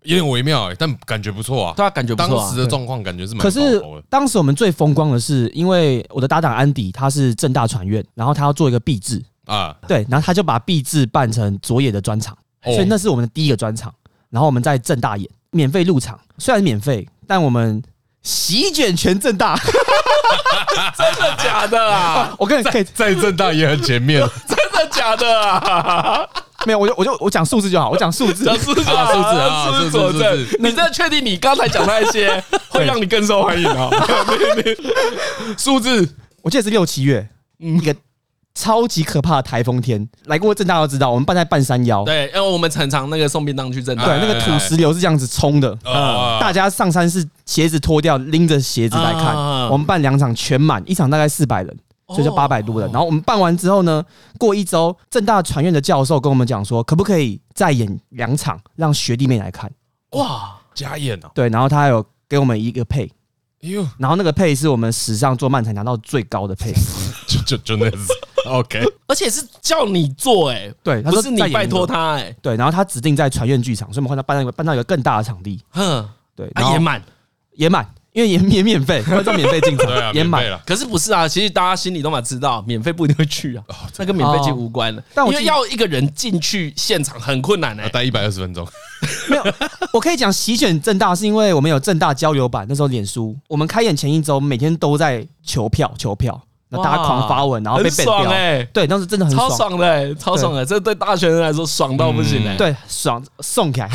[0.05, 1.75] 有点微妙哎，但感觉不错啊。
[1.77, 2.39] 对啊，感觉不错。
[2.39, 3.43] 当时的状况感觉是蛮。
[3.43, 13.93] 可是当时我们最风光的是，因为我的搭档安迪他是正大传院，然后他要做一个毕制啊，对，然后他就把毕制办成佐野的专场，所以那是我们的第一个专场。
[14.31, 17.83] 然后我们在正大演，免费入场，虽然免费，但我们。
[18.23, 19.57] 席卷全正大，
[20.97, 22.33] 真的假的啊？
[22.39, 26.27] 我跟你可以在正大也很前面， 真的假的啊？
[26.65, 30.47] 没有，我就我就我讲数字就好，我讲数字，讲数字啊，数字啊，数字佐证。
[30.61, 33.91] 你真的确定你刚才讲那些会让你更受欢迎啊？
[35.59, 36.09] 数字，
[36.43, 37.93] 我记得是六七月，一个。
[38.55, 42.05] 超级可怕的台风天，来过政大都知道，我们办在半山腰。
[42.05, 45.73] 对，因为我们常常那个送便当去政大，对，那个土石流是这样子冲的。
[45.85, 49.35] 嗯，大家上山是鞋子脱掉，拎着鞋子来看。
[49.71, 51.77] 我们办两场全满，一场大概四百人，
[52.09, 52.91] 所以就八百多人。
[52.93, 54.05] 然后我们办完之后呢，
[54.39, 59.73] 过一周，正大传院的教授跟我们讲说，可不可以再演两场，让学弟妹来看？
[60.11, 61.31] 哇，加演哦。
[61.35, 63.11] 对，然后他还有给我们一个配，
[63.97, 66.75] 然后那个配是我们史上做漫才拿到最高的配，
[67.33, 68.13] 就就就那样子。
[68.47, 77.03] OK，而且是叫你做哎、欸，对，不是你拜托他哎、欸，对，然后他指定在传院剧场，所以我们换到搬到一个搬到一个更大的场地，哼，对，也满
[77.55, 80.61] 也满，因为也也免费，观众免费进场，也满了。
[80.67, 81.29] 可是不是啊？
[81.29, 83.65] 其实大家心里都蛮知道，免费不一定会去啊，
[83.97, 85.01] 那跟免费其实无关的。
[85.15, 88.67] 但我因为要一个人进去现场很困难哎，待一百二十分钟，
[89.31, 89.45] 没有，
[89.93, 96.43] 我可以讲席卷正大，是因为我们有正大交流版，那时候脸书，我们开演前一周每天都在求票求票。
[96.79, 98.31] 大家狂发文，然后被变掉。
[98.31, 102.57] 哎，对，当时真的很超爽的，超爽的，这对大学生来说爽到不行哎。
[102.57, 103.91] 对，爽送起来，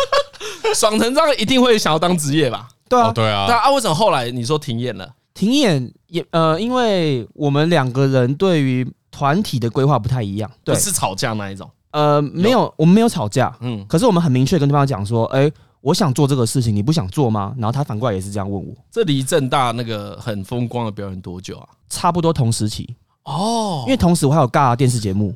[0.74, 2.68] 爽成这样一定会想要当职业吧？
[2.88, 3.46] 对啊，对啊。
[3.48, 5.08] 那啊，为什么后来你说停演了？
[5.34, 11.70] 停演也呃，因为我们两个人对于团体的规划不太一样，不是吵架那一种。
[11.92, 13.54] 呃，没有，我们没有吵架。
[13.60, 15.50] 嗯，可是我们很明确跟对方讲说，哎。
[15.82, 17.54] 我想做这个事情，你不想做吗？
[17.58, 18.74] 然后他反过来也是这样问我。
[18.90, 21.68] 这离正大那个很风光的表演多久啊？
[21.90, 25.30] 差不多同时期哦，因为同时我还有尬电视节目《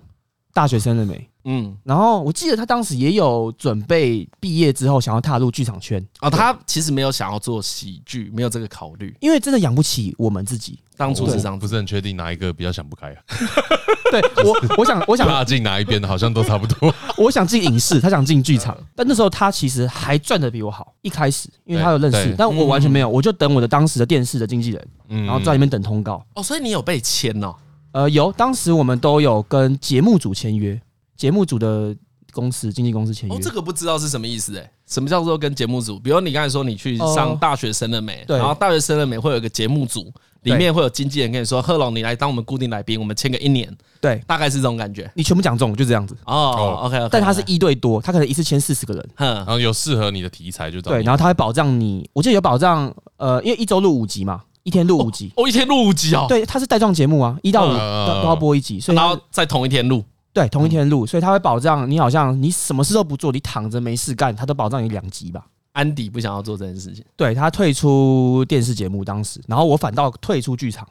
[0.55, 1.15] 大学生了没》。
[1.49, 6.29] 嗯，然后我记得他当时也有准备毕业之后想要踏入剧场圈哦。
[6.29, 10.79] 他其实没有想要做喜剧，没有这个考虑，因为真的养不起我们自己。
[10.97, 13.23] 当初是这样，不是很确定哪一个比较想不开啊？
[14.11, 16.93] 对我，我想，我想拉进哪一边的，好像都差不多。
[17.19, 20.95] 我想进影视，他想进剧场， 但那时候他其实还赚的比我好。
[21.03, 24.89] 一开始，因为他有认识，但我完全没有，我就等我的当时的电视的经纪人，
[25.27, 26.25] 然后在里面等通告。
[26.35, 27.55] 哦，所以你有被签哦？
[27.93, 30.81] 呃，有，当时我们都有跟节目组签约，
[31.17, 31.97] 节目组的。
[32.33, 34.71] 公司经纪公司签约哦，这个不知道是什么意思哎？
[34.87, 35.99] 什么叫做跟节目组？
[35.99, 38.23] 比如你刚才说你去上大学生了没？
[38.29, 45.11] 然后大学生了没会有一个节目组，里面会有经纪人跟你说：“贺龙，你来当我们固定来宾，我们签个一年。”对，大概是这种感觉。
[45.15, 46.81] 你全部讲中，就这样子哦。
[46.83, 56.27] OK，但他是一对多，他可能一次签四十个人，然后有适合你的题材就对，然后他会保障你，我记得有保障，呃，因为一周录五集嘛，一天录五集哦，一天录五集哦。
[56.29, 60.05] 对，他是带状节目啊，一到五都都要播一集，所以然后在同一天录。
[60.37, 65.47] 对，同一天录，所以他会保障你，好像你什么事都不做，你躺着没事干，他都保障你两集吧。
[65.73, 70.87] 安迪不想要做这件事情，对，他退出电视节目当时，然后我反倒退出剧场，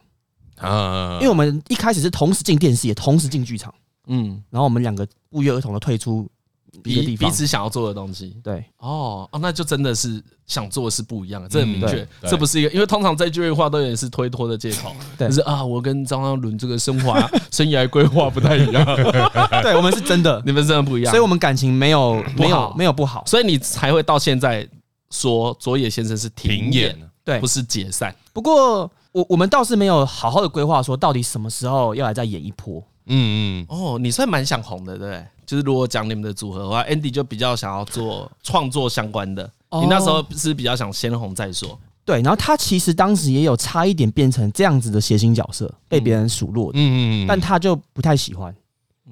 [0.64, 3.72] 因为我们一开始是同时进电视，也同时进剧场，
[4.08, 6.28] 嗯，然后我们两个不约而同的退出。
[6.84, 8.64] 彼彼此想要做的东西，对。
[8.78, 17.14] 哦哦，那就真的是想做的是不一样的，这很明确，这不是一个，因为通常这句话都有点是推脱的借口，就是啊，我跟张嘉伦这个生活
[17.52, 18.86] 生涯规划不太一样，
[19.64, 24.68] 对我们是真的， 你们真的不一样，所以我们感情没有没有没有不好，所以你才会到现在
[25.10, 28.16] 说佐野先生是停演，对，不是解散。
[28.34, 35.26] 不过我我们倒是没有好好的规划说到底什么时候要来再演一波，嗯嗯，哦，你算蛮想红的，对不对？
[35.46, 39.50] 就是如果讲你们的组合的话，Andy 就比较想要做创作相关的。
[39.72, 41.78] 你那时候是比较想先红再说。
[42.06, 46.78] 对，然后他其实当时也有差一点变成这样子的谐星角色，被别人数落的。
[46.80, 48.56] 嗯嗯，但他就不太喜欢。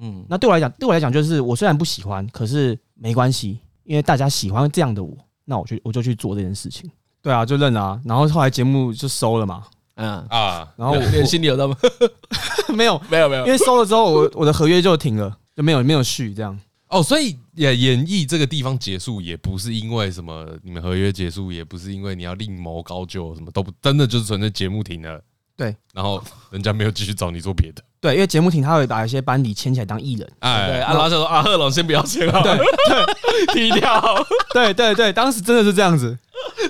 [0.00, 5.12] 嗯，那对我来讲，对我来讲就是我虽然不喜欢，可是没关系，因为大家喜欢这样的我，
[5.44, 6.88] 那我就我就去做这件事情。
[7.20, 8.00] 对啊，就认了啊。
[8.04, 9.64] 然后后来节目就收了嘛。
[9.96, 11.76] 嗯啊，然后我心里有那么
[12.74, 15.36] 没有没有没有，因为收了之后，我我的合约就停了。
[15.54, 25.20] 就没有没有续这样哦，所以演演艺这个地方结束也不是因为什么，你们合约结束也不是因为你要另谋高就，什么都不，真的就是纯粹节目停了。
[25.56, 27.82] 对，然后人家没有继续找你做别的。
[28.00, 30.32] 对，因为节目停，他会把一些班底签起来当艺人。
[30.40, 32.56] 哎，对，然后就说啊，贺龙先不要签了，对
[33.54, 34.26] 对，低调。
[34.52, 36.18] 对对对，当时真的是这样子，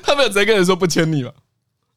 [0.03, 1.35] 他们有直接跟人说不签你了？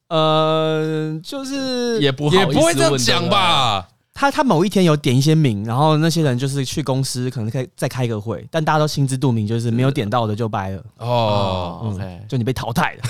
[0.07, 3.87] 呃，就是也不也不会这样讲吧。
[4.19, 10.83] 他他某一天有点一些名，然后那些人就是去公司可能可以再开个会，但大家都心知肚明，就是没有点到的就掰了。
[10.97, 13.03] 哦，OK，就你被淘汰了。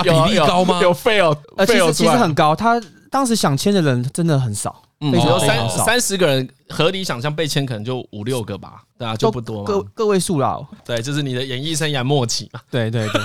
[0.02, 0.80] 比例高吗？
[0.80, 2.56] 有 fail，呃，其实其实很高。
[2.56, 2.80] 他
[3.10, 4.82] 当时想签的人真的很少。
[5.00, 10.58] 嗯，比如三三十个人，合理想象被签可能就五六个吧，对啊，就不多嘛，个个位数啦。
[10.82, 12.60] 对，就是你的演艺生涯末期嘛。
[12.70, 13.20] 对对对，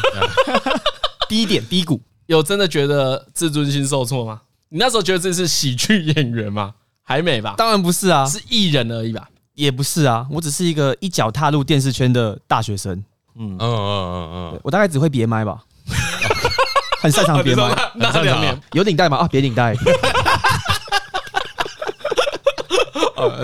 [1.30, 4.42] 低 点低谷，有真的觉得自尊心受挫吗？
[4.70, 6.76] 你那时候觉得自己是喜剧演员吗？
[7.04, 7.56] 还没吧？
[7.58, 9.28] 当然不是啊，是艺人而已吧？
[9.56, 12.94] 也不是啊，我只是一个一脚踏入电视圈的大学生。
[13.36, 13.70] 嗯嗯嗯
[14.14, 15.58] 嗯嗯，我大概只会别麦吧，
[17.02, 17.76] 很擅长别麦。
[17.96, 19.18] 那两年有领带吗？
[19.18, 19.74] 啊，别领带。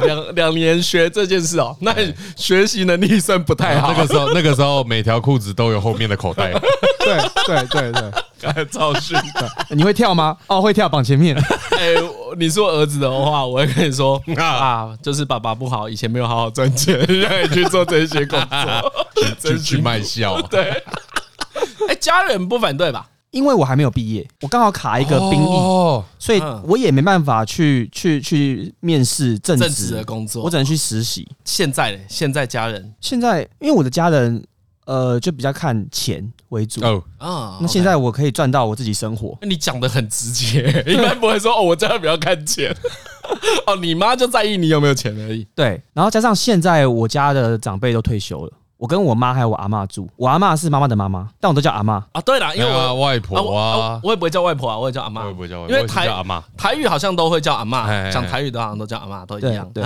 [0.06, 1.92] 两两年学这件事哦，那
[2.36, 3.92] 学习能力算不太好。
[3.92, 6.52] 那个时候，那个时候每条裤子都有后面的口袋。
[7.00, 8.12] 对对对对，
[8.54, 9.18] 该超训。
[9.72, 10.36] 你会跳吗？
[10.48, 11.36] 哦，会跳，绑前面。
[11.78, 11.94] 哎，
[12.38, 18.94] 你是我儿子的话，我会跟你说 啊，就是爸爸不好，以前没有好好赚钱，让你去做这些工作，
[19.56, 20.42] 去去卖笑。
[20.44, 20.84] 对。
[21.88, 23.08] 哎，家人不反对吧？
[23.32, 31.28] 因为我还没有毕业，我刚好卡一个兵役，哦、所以我也没办法去去去面试正职的工作，我只能去实习。
[31.44, 32.00] 现在呢？
[32.08, 34.42] 现在家人现在，因为我的家人
[34.86, 37.58] 呃，就比较看钱为主哦啊。
[37.60, 39.38] 那现在我可以赚到我自己生活。
[39.42, 42.76] 你讲的很直接，一般不会说哦，我真的比较看钱。
[43.68, 45.46] 哦，你妈就在意你有没有钱而已。
[45.56, 48.52] 对，然后加上现在我家的长辈都退休了。
[48.78, 52.22] 我跟我妈还有我阿嬷住，我阿嬷是妈妈的妈妈，但我都叫阿嬷啊。
[52.26, 56.08] 对了，因为我外婆啊，我也不会叫外婆啊，我也叫阿嬷，我也不会叫外婆，因为台
[56.58, 59.68] 台语好像都会叫阿嬷，讲台语的好像都叫阿嬷，都一样。
[59.74, 59.82] 对，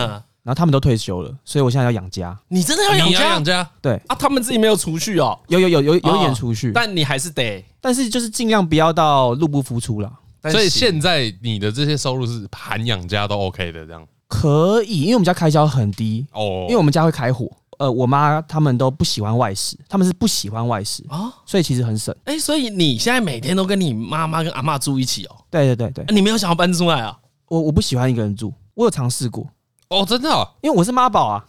[0.49, 2.35] 然后他们都退休了，所以我现在要养家。
[2.47, 3.21] 你真的要养家？
[3.29, 3.69] 养家？
[3.79, 10.11] 对啊，他们自己没有储蓄哦，有有有有有一点储蓄，但你还是得，但是就是尽量不要到入不敷出了。
[10.49, 17.47] 所以现在你的这些收入是含养家都 OK 的，这样可以，因为我们家开销很低哦，因为我们家会开火。
[17.77, 22.13] 呃，我妈他们都不喜欢外食，他们是不喜欢外食啊，所以其实很省。
[22.25, 25.35] 哎，所以你现在每天都跟你妈妈跟阿嬷住一起哦？
[25.51, 27.15] 对对对对，你没有想要搬出来啊？
[27.49, 29.47] 我我不喜欢一个人住，我有尝试过
[29.89, 30.29] 哦，真的，
[30.61, 31.41] 因为我是妈宝啊。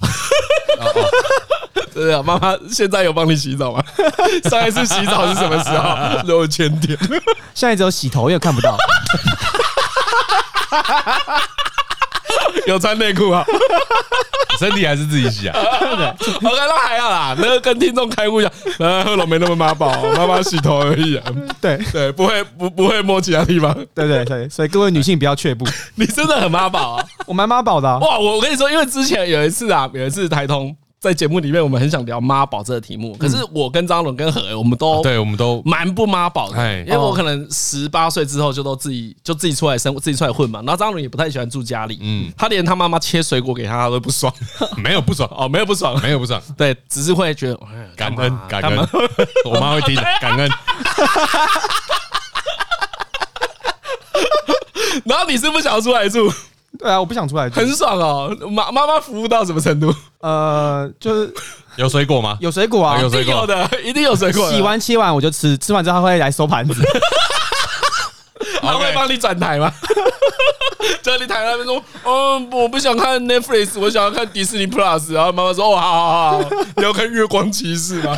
[1.95, 3.85] 真的，妈妈现在有帮你洗澡吗？
[4.49, 6.23] 上一次洗澡是什么时候？
[6.25, 6.97] 六千天，
[7.55, 8.75] 现在只有洗头，因为看不到。
[12.67, 13.45] 有穿内裤啊？
[14.59, 15.57] 身体还是自己洗啊？
[15.59, 17.35] OK，那还好啦。
[17.39, 21.25] 那个跟听众开悟一下，呃，贺龙没那么妈宝，妈妈洗头而已啊。
[21.61, 23.73] 对对，不会不不会摸其他地方。
[23.95, 25.65] 对对对，所以各位女性不要却步。
[25.95, 27.05] 你真的很妈宝啊！
[27.27, 27.89] 我蛮妈宝的。
[28.01, 30.77] 哇，我我跟你说，因为之前有一次啊，有一次台通。
[31.01, 40.61] 在节目里面，我们很想聊妈宝这个题目，可是我跟张伦跟何，我们都对，我们都蛮不妈宝的，因为我可能十八岁之后就都自己就自己出来生，自己出来混嘛。
[40.61, 44.31] 然后张伦也不太喜欢住家里，嗯，他连他妈妈切水果给他，他都不爽，
[44.77, 45.27] 没有不爽。
[45.35, 47.59] 哦，没有不爽，没有不爽，对，只是会觉得
[47.97, 48.79] 感恩感恩，
[49.47, 50.51] 我妈会听的， 感恩。
[55.07, 56.31] 然后你是不想要出来住？
[56.81, 58.35] 对啊，我不想出来住，很爽哦。
[58.51, 59.95] 妈妈妈服务到什么程度？
[60.21, 61.33] 呃，就是
[61.77, 62.39] 有水果吗？
[62.41, 64.51] 有水果啊，有水果的，一定有水果。
[64.51, 66.83] 洗完切完我就吃，吃完之后他会来收盘子。
[68.63, 69.73] 他会帮你转台吗？
[71.03, 75.13] 在你台那边说，嗯，我不想看 Netflix，我想要看迪士尼 Plus。
[75.13, 78.17] 然后妈妈说，哦，好好好，你要看月光骑士吗？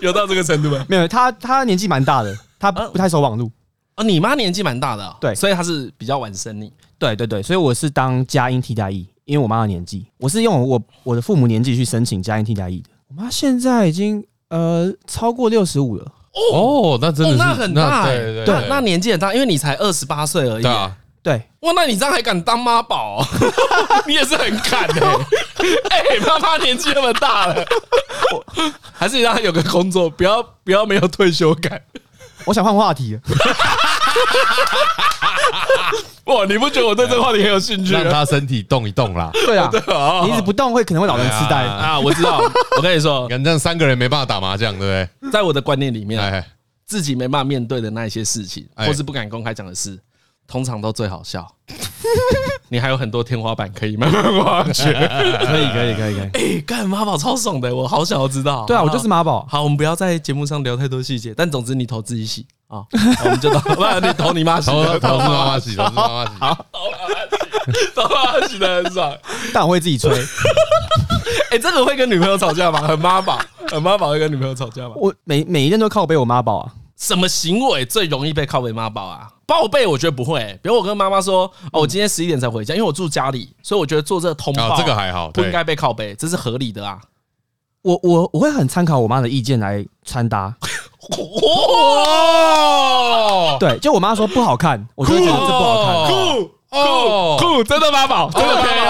[0.00, 0.84] 有到这个程度吗？
[0.88, 3.50] 没有，他他年纪蛮大的，他不太熟网路。
[3.96, 6.72] 哦，你妈年纪蛮大的，对，所以她是比较晚生你。
[7.04, 12.88] 对对对，所以我是当佳音替代役，因为我妈的年纪，我是用我我的父母年纪去申请佳音替代役的。
[13.08, 16.12] 我妈现在已经呃超过六十五了。
[16.52, 20.62] 哦，那真的是那很大，对对对，那年纪很大，因为你才二十八岁而已。
[20.62, 21.42] 对啊，对。
[21.60, 23.22] 哇，那你这样还敢当妈宝？
[24.08, 25.06] 你也是很敢的。
[25.90, 27.64] 哎，妈妈年纪那么大了，
[28.92, 31.80] 还是你让她有个工作，不要不要没有退休感。
[32.46, 33.18] 我想换话题。
[36.24, 37.92] 哇，你不觉得我对这个话题很有兴趣？
[37.92, 39.30] 让他身体动一动啦。
[39.46, 39.70] 对啊，
[40.24, 42.00] 你一直不动会可能会老人痴呆啊。
[42.00, 42.40] 我知道，
[42.76, 44.84] 我跟你说， 反正三个人没办法打麻将，对不
[45.20, 45.30] 对？
[45.30, 46.44] 在我的观念里面，
[46.86, 49.98] 自己没办法面对的那一些事情，或是不敢公开讲的事，
[50.46, 51.46] 通常都最好笑。
[52.68, 54.92] 你还有很多天花板可以慢慢挖掘。
[54.92, 56.30] 可以，可以，可以，可以。
[56.32, 58.64] 哎，干妈宝超爽的，我好想要知道。
[58.66, 59.46] 对啊，我就是妈宝。
[59.48, 62.84] 好，我们不要在节目上聊太多细节，但总之你头自己洗啊，
[63.24, 66.32] 我们就到 不然你投你妈洗，头头是妈妈洗， 头是妈妈洗。
[66.40, 67.14] 好，头妈妈
[67.72, 69.16] 洗，投妈妈洗的很爽，
[69.52, 70.10] 但我会自己吹。
[71.50, 72.80] 哎，这个会跟女朋友吵架吗？
[72.80, 73.38] 很妈宝，
[73.70, 74.94] 很妈宝会跟女朋友吵架吗？
[74.96, 76.72] 我每每一天都靠背我妈宝啊。
[76.96, 79.28] 什么行为最容易被靠背妈宝啊？
[79.46, 86.98] 报备我觉得不会，比如我跟妈妈说，哦，我今天十一点才回家，因为我住家里，所以我觉得做这个通报，这个还好，不应该被靠背，这是合理的啊。
[87.82, 90.54] 我我我会很参考我妈的意见来穿搭。
[93.46, 95.94] 哇，对，就我妈说不好看，我就觉得这不好看。
[96.10, 98.42] 酷酷酷，真的八宝，OK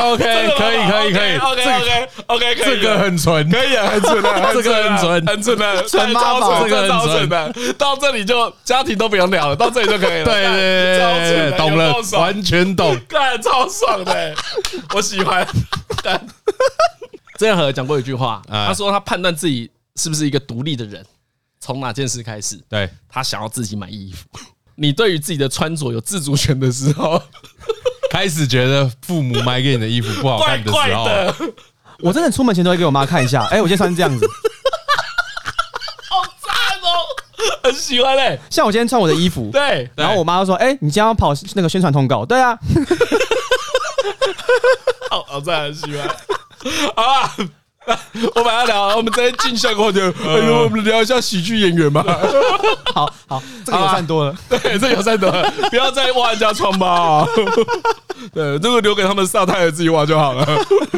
[0.03, 0.24] OK，
[0.57, 7.29] 可以可以可以，OK OK OK，这个很纯，可以啊，很纯 的，这个很纯，很纯的，纯八宝，这个很纯。
[7.29, 14.35] 的，到这里就家庭都不用聊了，到这里就可以了，对对对，懂了，完全懂，干超爽的，
[14.94, 15.46] 我喜欢。
[17.38, 21.05] 曾 和讲过一句话，他说他判断自己是不是一个独立的人，
[21.64, 22.61] 从哪件事开始？
[22.68, 24.29] 对，他想要自己买衣服。
[24.77, 27.22] 你对于自己的穿着有自主权的时候，
[28.12, 31.07] 开始觉得父母买给你的衣服不好看的时候，
[32.00, 33.44] 我真的出门前都会给我妈看一下。
[33.46, 34.27] 哎，我今天穿这样子，
[36.11, 36.92] 好赞哦，
[37.62, 38.38] 很喜欢嘞。
[38.50, 42.59] 像我今天穿我的衣服，对，然后我妈就说：“哎，你今天要跑那个宣传通告？”对啊，
[45.09, 46.07] 好好赞，很喜欢。
[46.94, 47.35] 好啊。
[48.35, 52.03] 我们要聊，我们再进下过就，哎呦，我们聊一下喜剧演员嘛。
[52.94, 57.27] 好好， 这个友善多了，对，这个友善多了，不要再挖人家疮疤。
[58.33, 60.47] 对，这个留给他们萨泰尔自己挖就好了，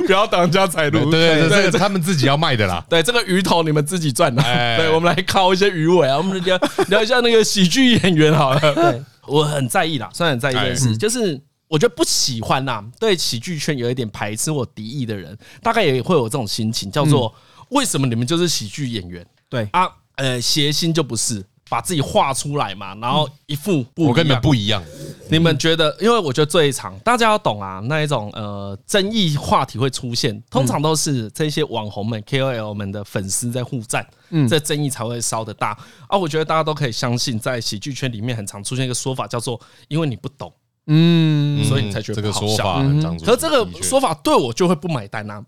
[0.06, 1.10] 不要挡人家财路。
[1.10, 2.84] 对对对，这他们自己要卖的啦。
[2.88, 4.42] 对，这个鱼头你们自己赚的。
[4.76, 8.60] 对，我们来靠一些鱼尾啊，我们聊聊一下那个喜剧演员好了。
[8.74, 11.40] 对，我很在意啦，虽然很在意这件事，就是。
[11.68, 17.34] 我觉得不喜欢呐、啊，对喜剧圈有一点排斥或敌意的人，大概也会有这种心情，叫做
[17.70, 19.26] 为什么你们就是喜剧演员？
[19.48, 24.82] 对啊，呃，谐星就不是把自己画出来嘛，然后一副不，我跟你们不一样。
[25.28, 25.92] 你们觉得？
[26.00, 35.76] 因为我觉得最常大家要懂啊，那一种呃争议话题会出现，通常都是这些网红们、KOL 们的粉丝在互战，嗯，这争议才会烧得大
[36.06, 36.16] 啊。
[36.16, 40.52] 我觉得大家都可以相信，在喜剧圈里面很常出现一个说法，叫做因为你不懂。
[40.86, 42.80] 嗯，所以你才觉得这个好笑。
[43.24, 45.44] 可是这个说法对我就会不买单呐，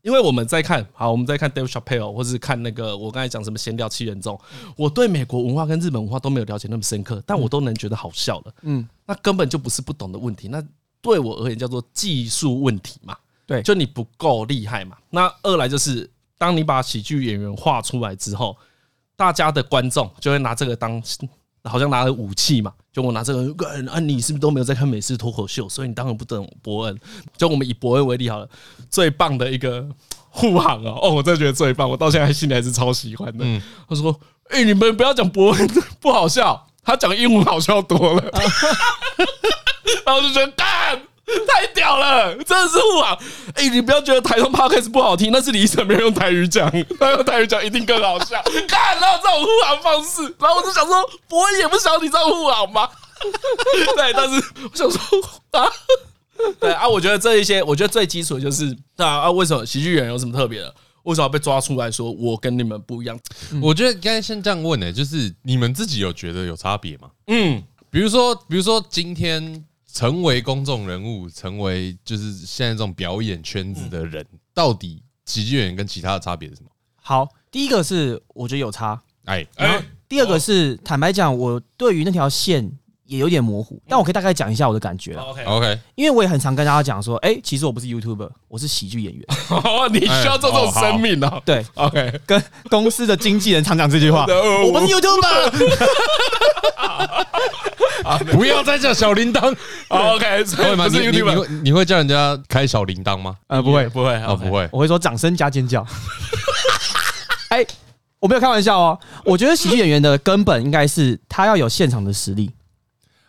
[0.00, 4.40] 因为我们在看，好，我们在看 Dave Chappelle，或是看那个我刚才讲什么闲聊七人众，
[4.76, 8.54] 我对美国文化跟日本文化都没有了解那么深刻，但我都能觉得好笑了。
[8.62, 10.62] 嗯，那根本就不是不懂的问题，那
[11.02, 13.14] 对我而言叫做技术问题嘛。
[13.46, 14.96] 对，就你不够厉害嘛。
[15.10, 18.56] 那二来就是，当你把喜剧演员画出来之后，
[19.14, 21.02] 大家的观众就会拿这个当。
[21.64, 25.68] 好像拿了武器嘛，就我拿这个，啊，你是不是都没有在看美式脱口秀？
[25.68, 27.00] 所以你当然不懂伯恩。
[27.36, 28.48] 就我们以伯恩为例好了，
[28.90, 29.86] 最棒的一个
[30.28, 30.98] 护航哦！
[31.02, 33.44] 哦，我真的觉得最棒，我到现在心里还是超喜欢的。
[33.44, 34.18] 嗯，他说
[34.50, 38.22] ：“哎，你们不要讲伯恩 不好笑，他讲英文好笑多了。
[40.04, 41.00] ”然后我就觉得干。
[41.46, 43.18] 太屌了，真的是护航！
[43.54, 48.42] 哎，你不要觉得台中 podcast 不好听，那是李医生没有用台语讲，他用台语讲一定更好笑。
[48.68, 50.96] 看到这种护航方式，然后我就想说，
[51.30, 52.88] 我也不想你这样护航吗？
[53.96, 55.00] 对，但是我想说
[55.52, 55.70] 啊，
[56.58, 60.74] 对啊，我觉得这一些，我觉得最基础的就是，啊啊，为什么喜剧演员有什么特别的？
[61.04, 63.18] 为什么被抓出来说我跟你们不一样？
[63.62, 67.10] 我觉得应该先这样问呢，就是你们自己有觉得有差别吗？
[67.26, 69.64] 嗯，比如说，比如说今天。
[69.92, 74.24] 成为公众人物，成为就是现在这种表演圈子的人，
[74.54, 76.70] 到底喜剧演员跟其他的差别是什么？
[77.02, 82.70] 好，第一个是我觉得有差，哎，然后第二个是坦白讲，我对于那条线
[83.04, 89.26] 也有点模糊，但我可以大概讲一下我的感觉 OK OK，因为我也很常跟大家讲说，哎，其实我不是 YouTuber，我是喜剧演员。
[89.92, 91.42] 你需要做这种生命哦。
[91.44, 95.50] 对，OK，跟公司的经纪人常讲这句话，我不是 YouTuber。
[98.32, 99.54] 不要再叫小铃铛。
[99.88, 100.86] OK，会吗？
[100.90, 103.36] 你你会你会叫人家开小铃铛吗？
[103.48, 104.68] 呃，不会，不会，啊，不会。
[104.72, 105.86] 我会说掌声加尖叫。
[107.50, 107.66] 哎，
[108.18, 108.98] 我没有开玩笑哦。
[109.24, 112.50] 我觉得喜剧演员的根本应该是他要有现场的实力。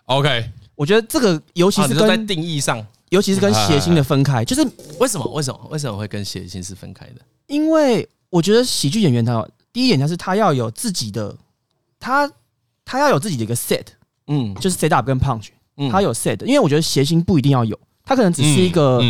[0.05, 4.61] OK，我觉得这个尤其是在定义上，尤其是跟谐星的分开，就是
[4.99, 5.25] 为什么？
[5.31, 5.67] 为什么？
[5.71, 7.21] 为什么会跟谐星是分开的？
[7.47, 11.35] 因为我觉得喜剧演员他第一点他是他要有自己的，
[11.99, 12.29] 他
[12.85, 13.85] 他要有自己的一个 set。
[14.27, 15.49] 嗯，就是 set up 跟 punch，
[15.89, 19.01] 他有 set，因为我觉得谐星不一定要有，他可能只是一个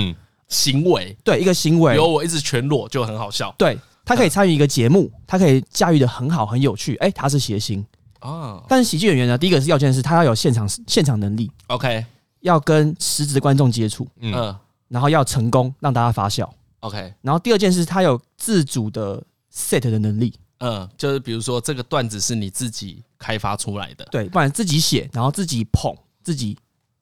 [0.47, 1.93] 行为，对，一个行为。
[1.93, 7.86] 比如我一直全裸就很好笑，对，他可以参与一个节目，他可以驾驭的很好，很有趣，哎，他是谐星
[8.19, 8.63] 啊。
[8.67, 12.06] 但是喜剧演员呢，第一个是要件的是他要有现场现场能力，OK，
[12.41, 14.56] 要跟实质观众接触，嗯，
[14.88, 20.34] 然后要成功让大家发笑，OK，然后第二件事他有自主的 set 的能力。
[20.62, 25.93] 嗯，就是比如说这个段子是你自己开发出来的，对，不然自己写，然后自己捧，
[26.24, 26.57] 自己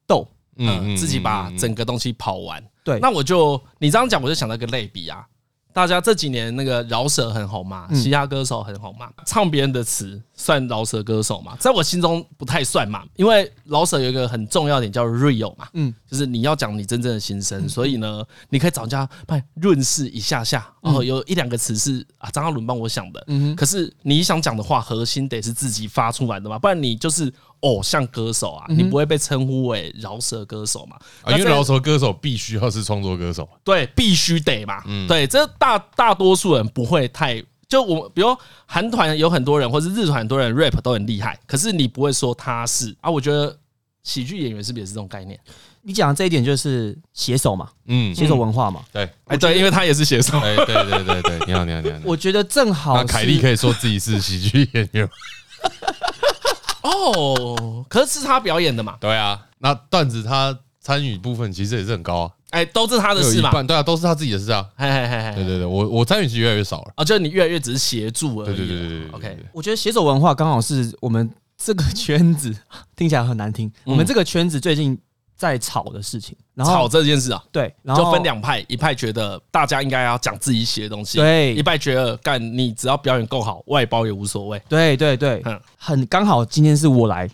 [0.08, 2.64] 逗，嗯，自己把整个东西跑完。
[2.84, 5.26] 对，那我就你这样讲，我就想到一个类比啊，
[5.74, 37.44] 大家这几年那个饶舌很红嘛，嘻哈歌手很红嘛，唱别人的词算饶舌歌手嘛，在我心中不太算嘛，因为饶舌有一个很重要点叫 real 嘛，嗯，就是你要讲你真正的心声，所以呢，你可以找人家帮润饰一下下，哦，有一两个词是啊张嘉伦帮我想的，嗯，可是你想讲的话，核心得是自己发出来的嘛，不然你就是偶像歌手啊，你不会被称呼为饶舌歌手嘛，啊，因为饶舌歌手必须要是创作歌手，对，必须得嘛，嗯，对，这大大多数人不会太。
[37.70, 43.10] 就我，比如韩团有很多人，或是日团很多人 rap 都很厉害，可是你不会说他是啊。
[43.12, 43.56] 我觉得
[44.02, 45.40] 喜剧演员是不是也是这种概念？
[45.84, 52.00] 你讲的这一点就是写手嘛，嗯，写手文化嘛，对，哎对，因为他也是写手，哎，对对对对，你好你好你好。
[52.04, 55.08] 我觉得正好，那凯莉可以说自己是喜剧演员。
[56.82, 58.98] 哦，可是是他表演的嘛？
[59.00, 62.32] 对啊，那段子他参与部分其实也是很高啊。
[62.52, 63.52] 哎，都是他的事嘛？
[63.64, 64.66] 对啊，都是他自己的事啊。
[64.76, 68.56] 嘿嘿嘿嘿，对对对，我我参与其实越来越少了啊，就是你越来越只是协助而已。
[68.56, 69.38] 对对对对，OK。
[69.52, 72.56] 我觉得写手文化刚好是我们这个圈子
[72.96, 74.98] 听起来很难听，我们这个圈子最近
[75.36, 76.36] 在吵的事情。
[76.56, 84.62] 然后吵这件事啊，对，然后就分两派，一派觉得大家应该要讲自己写的东西，对；一派觉得干你只要表演够好，外包也无所谓。
[84.68, 85.42] 对对对，
[85.78, 87.32] 很刚好今天是我来啊。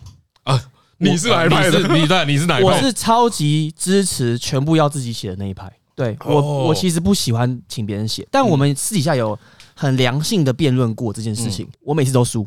[0.98, 1.78] 你是哪一派的？
[1.96, 2.68] 你在你是哪一派？
[2.68, 5.70] 我是超级支持全部要自己写的那一派。
[5.94, 9.38] 对我，我其实不喜欢请别人写，但我们私底下有
[9.74, 11.68] 很良性的辩论过这件事情。
[11.82, 12.46] 我每次都输，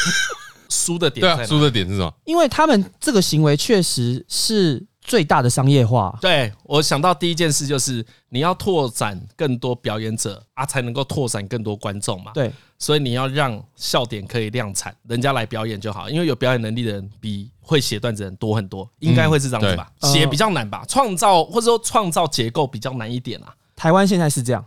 [0.70, 2.12] 输的点对啊，输的点是什么？
[2.24, 4.84] 因为他们这个行为确实是。
[5.06, 12.32] 最大的商业化，对，我想到第一件事就是你要拓展更多表演者啊，才能够拓展更多观众嘛。
[12.34, 19.88] 对，所以你要让笑点可以量产，人家来表演就好，因为有表演能力的人比会写段子的人多很多，应该会是这样子吧？
[20.02, 23.54] 写比较难吧，创造或者说创造结构比较难一点啊。
[23.76, 24.64] 台湾现在是这样，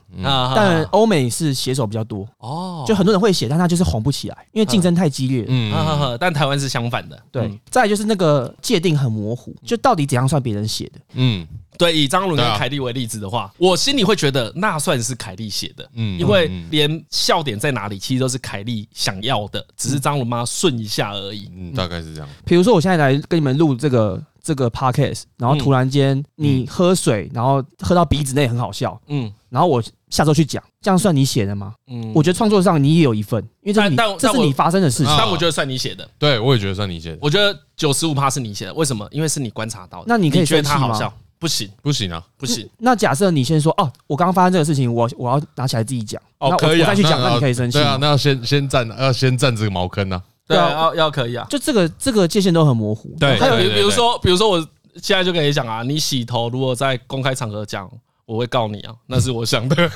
[0.55, 5.45] 但欧美是写手比较多哦，就很多人会写，但他就是红不起来，因为竞争太激烈。
[5.47, 7.59] 嗯，但台湾是相反的，对。
[7.71, 10.99] 再就是那个界定很模糊，就到底怎样算别人写的？
[11.15, 11.97] 嗯，对。
[11.97, 21.51] 以张伦跟凯莉为例子的话，我心里会觉得那算是凯莉写的，嗯，因为连笑点在哪里，其实都是凯莉想要的，只是张伦妈顺一下而已。
[21.57, 22.29] 嗯，大概是这样。
[22.45, 24.23] 比如说，我现在来跟你们录这个。
[24.41, 31.73] 这个 podcast，然后突然间你喝水，然后喝到鼻子内很好笑，嗯，然后我下周去讲，这样算你写的吗？
[31.87, 39.07] 嗯，我觉得创作上你也有一份，因为这是你这是你发生的事情，但我觉得算你写的，对我也觉得算你写的，我觉得九十五趴是你写的，为什么？
[39.11, 41.69] 因为是你观察到的，那你可以觉得他好笑，不行。
[41.81, 42.67] 不行啊，不行。
[42.79, 54.67] 那假设你先说哦，我刚刚发生这个事情，我我要拿起来自己讲，哦可以，我再去讲，那你可以生气，对啊，那要先先占要先占这个茅坑啊，对啊，要要可以啊，就这个这个界限都很模糊，对，还有比比如说比如说我。
[55.01, 57.89] 现在就可以讲啊，你洗头如果在公开场合讲，
[58.25, 59.75] 我会告你啊，那是我想的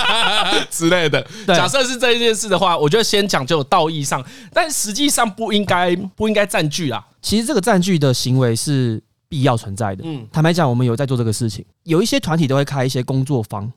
[0.70, 1.26] 之类的。
[1.48, 4.24] 假设是这一件事的话，我觉得先讲就有道义上，
[4.54, 7.04] 但实际上不应该不应该占据啊。
[7.20, 10.02] 其实这个占据的行为是必要存在的。
[10.06, 13.70] 嗯，坦白讲，我们有在做这个事情，有一些团体都会开一些工作坊。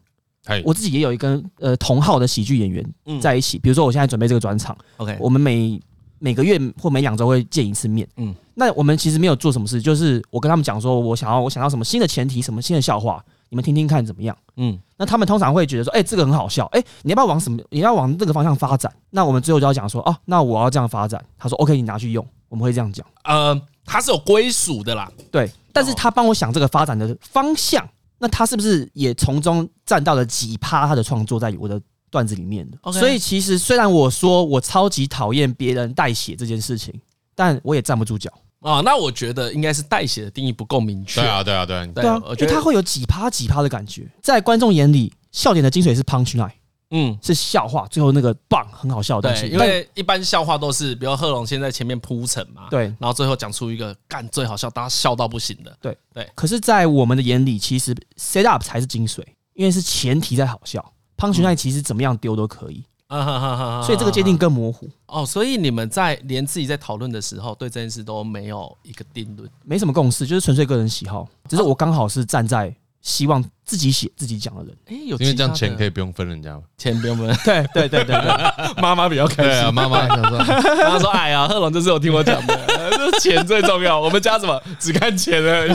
[0.65, 5.79] 我自己也有一个呃同号的喜剧演员在一起，比如说我现在准备这个专场，OK，我们每
[6.19, 8.07] 每个月或每两周会见一次面。
[8.17, 14.37] 嗯，那我们其实没有做什么事，就是我跟他们讲说，我想要我想要什么新的前提，什么新的笑话，你们听听看怎么样？
[14.57, 17.59] 嗯，那他们通常会觉得说，哎，这个很好笑，哎，你要不要往什么？
[17.69, 18.91] 你要往这个方向发展？
[19.09, 21.23] 那我们最后就要讲说，哦，那我要这样发展。
[21.37, 22.25] 他说，OK，你拿去用。
[22.49, 23.03] 我们会这样讲。
[23.23, 27.83] 呃，他是有归属的啦，对，但是他帮我想这个发展的方向，
[28.23, 31.79] 那他是不是也从中占到了几趴他的创作在我的？
[32.13, 36.93] 段子里面的，所以其实虽然我说我超级讨厌别人代写这件事情，
[37.33, 38.81] 但我也站不住脚啊。
[38.81, 41.21] 那我觉得应该是代写的定义不够明确。
[41.21, 46.51] 对啊，对啊，对啊，对啊，因为他会有几趴几趴的感觉，在观众眼里，笑点的精髓是 punch line，
[46.95, 49.47] 嗯，是笑话，最后那个棒很好笑的东西。
[49.47, 55.75] 因为一般笑话都是，比如贺龙先在前面铺陈嘛，对，然后最后讲出一个干最好笑，大家笑到不行的。
[55.81, 56.29] 对对。
[56.35, 59.23] 可是，在我们的眼里，其实 set up 才是精髓，
[59.55, 60.93] 因为是前提在好笑。
[61.17, 65.25] punch line 其实怎么样丢都可以，啊哈哈哈所以这个界定更模糊哦。
[65.25, 71.27] 所以你们在连自己在讨论的时候，对这件事都没有一个定论，没什么共识，就是纯粹个人喜好。
[71.47, 76.53] 只是我刚好是站在希望自己写自己讲的人，哎，有因为这样钱可以不用分人家。
[76.55, 76.61] 吗？
[76.77, 82.59] 钱不用分， 对对对对对，妈妈比较开心，妈妈 想说，妈妈说，哎呀，贺龙就是有听我讲的，
[83.19, 84.59] 钱最重要，我们家什么？
[84.79, 85.71] 只看钱而已。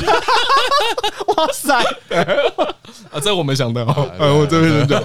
[1.36, 1.74] 哇塞！
[3.10, 3.82] 啊，这我没想到，
[4.18, 5.00] 哎，我这边讲，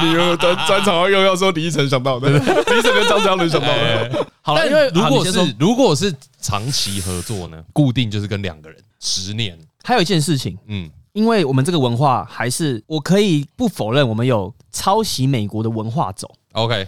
[0.00, 4.26] 你又专专场又要说李依晨想到的，李依晨跟张嘉伦想到的。
[4.40, 9.58] 好了，因为如果是如果是长期合作呢，固定就是跟两个人十年。
[9.82, 16.28] 还有一件事情，嗯，因为我们这个文化还是我可以不否认，我们有抄袭美国的文化走。
[16.52, 16.86] OK，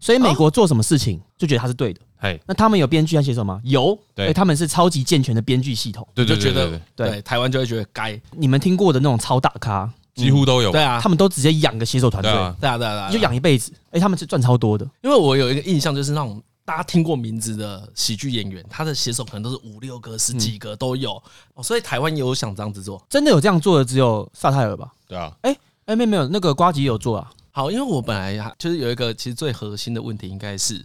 [0.00, 2.00] 所以美国做什么事情就觉得他是对的。
[2.18, 3.60] 哎，那他们有编剧要写手吗？
[3.62, 6.06] 有，对，他们是超级健全的编剧系统。
[6.12, 8.20] 对，就觉得对台湾就会觉得该。
[8.32, 10.72] 你们听过的那种超大咖，几乎都有。
[10.72, 12.32] 对啊，他们都直接养个写手团队。
[12.32, 13.72] 对啊，对啊，对啊，就养一辈子。
[13.92, 14.84] 哎，他们是赚超多的。
[15.02, 21.12] 因为我有一个印象，就是那种大家听过名字的喜剧演员，他的写手可能都是五六个、十几个都有。
[21.54, 23.02] 哦，所以台湾也有想这样子做。
[23.08, 24.92] 真的有这样做的只有萨泰尔吧？
[25.06, 25.34] 对啊。
[25.40, 25.56] 哎
[25.86, 27.32] 哎，没有没有，那个瓜吉也有做啊。
[27.52, 30.84] 好，因为我本来就是有一个其实最核心的问题，应该是。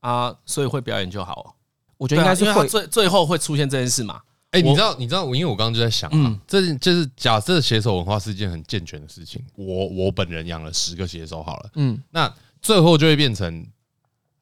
[0.00, 1.56] 啊，所以会表演就好。
[1.96, 4.20] 我觉得应该是会最最后会出现这件事嘛。
[4.50, 9.42] 哎，你知道，你知道，因为我刚刚就在想啊，这就是假设写手文化是一件很健全的事情。
[9.54, 13.66] 我我本人养了十个写手好了，嗯，那最后就会变成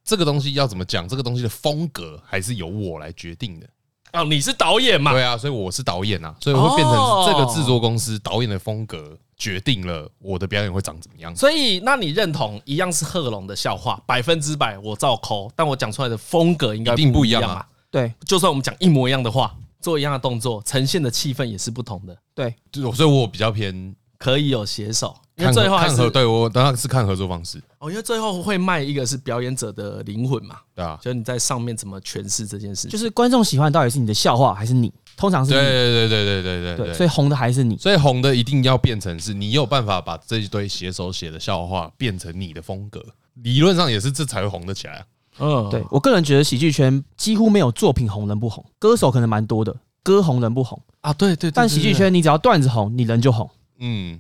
[0.05, 3.68] 这个东西要怎么讲，这个东西的风格还是由我来决定的。
[4.12, 5.12] 哦，你是导演嘛？
[5.12, 6.94] 对啊，所以我是导演啊，所以我会变成
[7.26, 9.18] 这个制作公司导演的风格。
[9.38, 17.66] 决定了我的表演会长怎么样，所以那你认同一样是贺龙的笑话，百分之百我照抠，但我讲出来的风格应该一定不一样啊。
[17.90, 22.16] 对，就算我们讲一模一样的话，做一样的动作，呈现的气氛也是不同的。
[22.36, 22.55] 对，
[22.94, 34.93] 所以我比较偏可以有写手，因为最后看合对我当然是看合作方式哦，因为最后会卖一个是表演者的灵魂嘛，对啊，就你在上面怎么诠释这件事，就是观众喜欢到底是你的笑话还是你。
[35.14, 43.05] 通常是对对对对对对对，所以红的还是你，所以红的一定要变成是你有办法把这一堆写手写的笑话变成你的风格，
[43.35, 45.05] 理论上也是这才会红得起来啊。
[45.39, 51.12] 嗯，对我个人觉得喜剧圈几乎没有作品红人不红，歌手可能蛮多的，歌红人不红啊。
[51.12, 53.49] 对对，但喜剧圈你只要段子红，你人就红。
[53.80, 54.18] 嗯，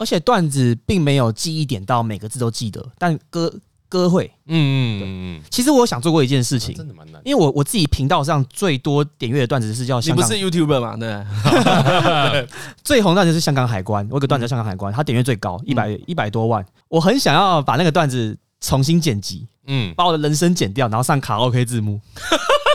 [0.00, 3.52] 而且段子并没有记忆点到每个字都记得，但歌。
[3.90, 10.96] 歌会，嗯嗯嗯，其实我想做过一件事情，真的蛮难，因为我我自己频道上最多点阅的段子是叫香港，你不是 YouTuber 吗？
[10.96, 12.46] 对，
[12.84, 22.00] 最红的段子是香港海关，我有个段子叫香港海关，它点阅最高一百一百多万，我很想要把那个段子重新剪辑，嗯，把我的人声剪掉，然后上卡拉 OK 字幕，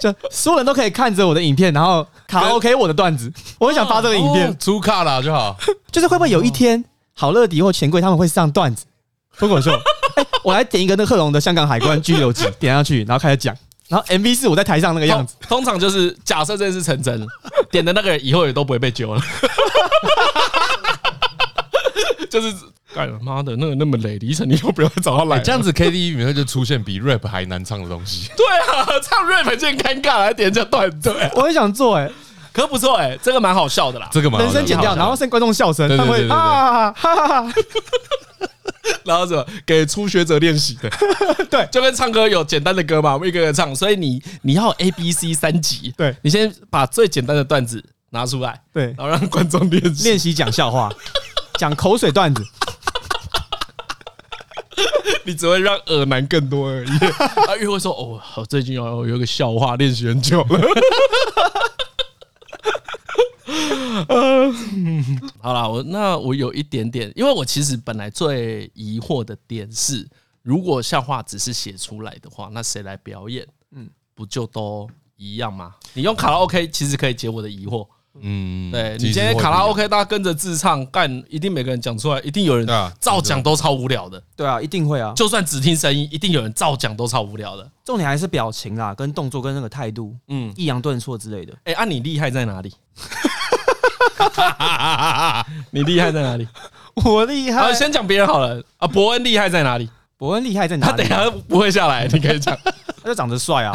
[0.00, 5.56] 就所有人都可以看着我的影片，然后卡 OK 我的段子，我很想发这个影片出卡了就好，
[5.92, 6.84] 就是会不会有一天
[7.14, 8.86] 好乐迪或钱柜他们会上段子？
[9.38, 9.70] 脱口秀，
[10.16, 13.56] 哎，我来点一个那贺龙的香港海关拘留记，点下去，然后开始讲，
[13.88, 15.34] 然后 MV 是我在台上那个样子。
[15.48, 17.26] 通常就是假设这件事成真，
[17.70, 19.22] 点的那个人以后也都不会被揪了。
[22.28, 22.54] 就是，
[22.94, 25.38] 干了妈的，那个那么累，李晨，你以后不要找他来。
[25.38, 28.28] 这样子 KTV 里面就出现比 rap 还难唱的东西。
[28.36, 32.10] 对啊，唱 rap 就很尴尬，还点这段，对，我很想做，哎，
[32.52, 37.52] 可不错，哎，这个蛮好笑的啦，这个蛮人声剪掉，然后剩观众笑声，他们会啊哈哈哈。
[39.04, 40.74] 然后什么给初学者练习。
[40.76, 40.90] 的，
[41.50, 50.04] 对，就跟唱歌有简单的歌嘛，我们一个个唱，所以你你要 A B C 三级，对，你先把最简单的段子拿出来，对，然后让观众练习。
[50.04, 50.90] 练习讲笑话，
[51.58, 52.42] 讲口水段子，
[55.24, 56.88] 你只会让耳男更多而已。
[57.46, 60.60] 他， 又会说哦，好，最近有有个笑话练习很久了。
[64.08, 70.08] 嗯， 好了，我那我有一点点，因为我其实本来最疑惑的点是，
[70.42, 73.46] 如果笑话只是写出来的话，那谁来表演？
[73.72, 75.74] 嗯，不就都一样吗？
[75.92, 77.86] 你用卡拉 OK 其实可以解我的疑惑。
[78.22, 82.66] 嗯，对，你今天卡拉 OK，大家跟着自唱，干一定每个人讲出来，一定有人
[83.00, 84.22] 照讲都超无聊的。
[84.36, 87.68] 对啊，一定会啊，就算只听声音，一定有人照讲都超无聊的。
[87.84, 91.52] 重点还是表情啦，跟动作跟那个态度，嗯，抑扬顿挫之类的。
[91.64, 92.72] 哎，啊，你厉害在哪里？
[95.70, 96.46] 你厉害在哪里？
[97.04, 97.72] 我厉害。
[97.72, 98.86] 先讲别人好了啊。
[98.86, 99.88] 伯恩厉害在哪里？
[100.18, 100.92] 伯恩厉害在哪里？
[100.96, 102.56] 他等下不会下来，你可以讲。
[103.02, 103.72] 他就长得帅啊。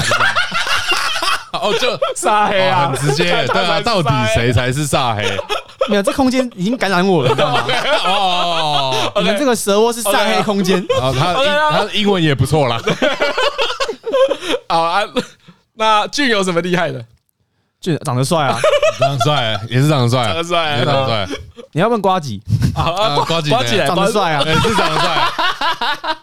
[1.62, 3.46] 哦，就煞黑啊，很直接。
[3.48, 5.24] 对啊，到底谁才是煞黑？
[5.88, 7.64] 没有，这空间已经感染我了，你知道吗？
[8.06, 10.80] 哦，你们这个蛇窝是煞黑空间。
[11.00, 11.34] 哦，他
[11.72, 12.80] 他的英文也不错啦。
[14.68, 15.02] 好啊，
[15.76, 17.04] 那俊有什么厉害的？
[17.80, 18.58] 俊长得帅啊，
[19.00, 21.38] 长得帅，也是长得帅，长得帅，长得帅。
[21.74, 22.42] 你要问瓜吉
[22.74, 26.18] 啊，瓜吉，呱吉长得帅啊，也是长得帅。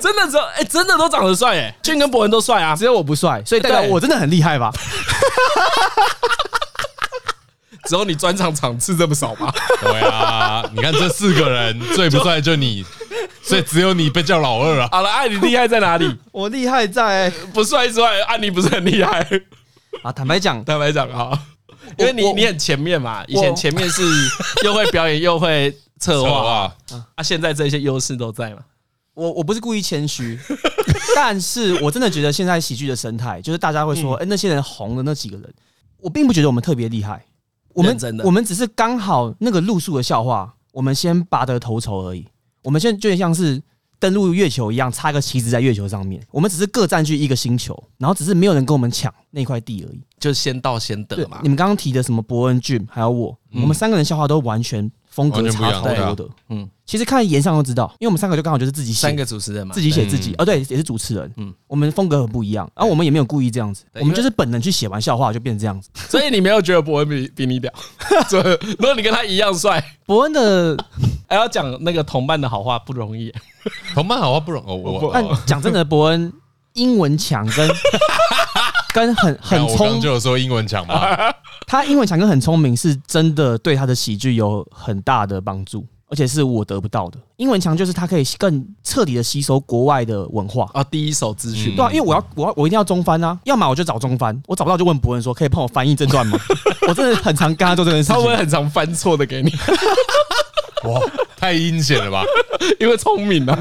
[0.00, 4.70] 真的，只哎，真的都长得帅哎，俊跟博文都帅啊，只有我不帅，所以代表我真的很厉害吧？
[7.84, 9.50] 只有你专场场次这么少吗？
[9.80, 12.84] 对啊，你看这四个人最不帅就你，
[13.42, 14.88] 所以只有你被叫老二啊。
[14.92, 16.14] 好了，爱你厉害在哪里？
[16.30, 19.26] 我厉害在不帅之外，爱你不是很厉害
[20.02, 20.12] 啊？
[20.12, 21.32] 坦白讲，坦白讲啊，
[21.96, 24.02] 因为你你很前面嘛，以前前面是
[24.64, 26.70] 又会表演又会策划啊，
[27.14, 28.58] 啊，现在这些优势都在嘛。
[29.18, 30.38] 我我不是故意谦虚，
[31.16, 35.54] 但是我真的觉得现在喜剧的生态，就是大家会说，哎，那些人红的那几个人，
[35.98, 37.24] 我并不觉得我们特别厉害，
[37.74, 42.24] 我们真的我们只是刚好那个路数的笑话，我们先拔得头筹而已。
[42.62, 43.60] 我们现在就像是
[43.98, 46.24] 登陆月球一样，插个旗子在月球上面。
[46.30, 51.40] 我们只是各占据一个星球，然后只是没有人跟我们抢那块地而已，就是先到先得嘛。
[51.42, 54.88] 你们刚刚提的什么伯恩俊，还有我，嗯、我们三个人笑话都完全
[55.18, 56.32] 风格差超多的。
[56.48, 60.32] 嗯，其实看颜上都知道，因为我们三个就刚好就是自己写三个主持人嘛，自己写自己。
[60.38, 61.34] 哦，对，也是主持人。
[61.36, 65.90] 嗯，我们风格很不一样，然后我们也没有故意这样子，我们就是本能去写完笑话就变成这样子。
[66.08, 67.72] 所以你没有觉得伯恩比比你屌？
[68.78, 70.76] 如果你跟他一样帅，伯恩的
[71.28, 73.34] 还 要讲那个同伴的好话不容易。
[73.94, 74.82] 同伴好话不容易。
[74.82, 76.32] 我但讲真的，伯恩
[76.74, 77.68] 英文强跟
[78.98, 81.00] 跟很 很聪明，就有说英文强嘛。
[81.66, 87.18] 他英文强跟很聪明是真的对他的喜剧有很大的帮助，而且是我得不到的。
[87.36, 91.76] 英文强就是他可以更彻底的吸收国外的文化啊，第一手资讯。
[91.76, 96.38] 对啊，因为我要我要我一定要中翻啊，要么我就找中翻，我找不到就问博文说可以帮我翻译这段吗？
[96.88, 99.52] 我真的很常跟他做这件事情，他会很常翻错的给你。
[100.84, 101.00] 哇，
[101.36, 102.22] 太阴险了吧？
[102.80, 103.58] 因为聪明啊，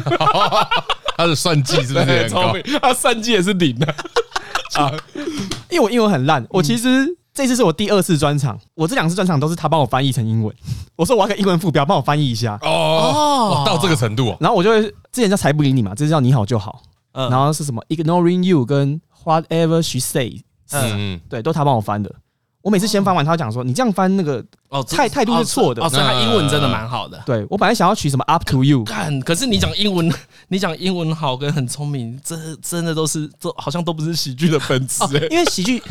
[1.18, 2.56] 他的算计是不是很高？
[2.82, 3.94] 他算计也是零的
[4.76, 4.92] 啊。
[5.70, 10.54] 因为我英文很烂，我其实这次是我第二次专场，我这两次专场都是他帮我翻译成英文。
[10.96, 12.58] 我说我要个英文副标，帮我翻译一下。
[12.62, 16.82] 哦，到这个程度，然后我就会之前叫才不理你嘛，这次叫你好就好。
[17.14, 20.42] 然后是什么？Ignoring you 跟 Whatever she says，
[20.72, 22.14] 嗯，对，都他帮我翻的。
[22.62, 27.22] 我每次先翻完，他讲说：“你这样翻那个哦，态态度是错的。”哦，所以他英文真的蛮好的。
[27.26, 30.12] 对，我本来想要取什么 “up to you”，看，可是你讲英文，
[30.50, 35.04] 你讲英文好跟很聪明，这真的都是，这好像都不是喜剧的本质。
[35.32, 35.82] 因为喜剧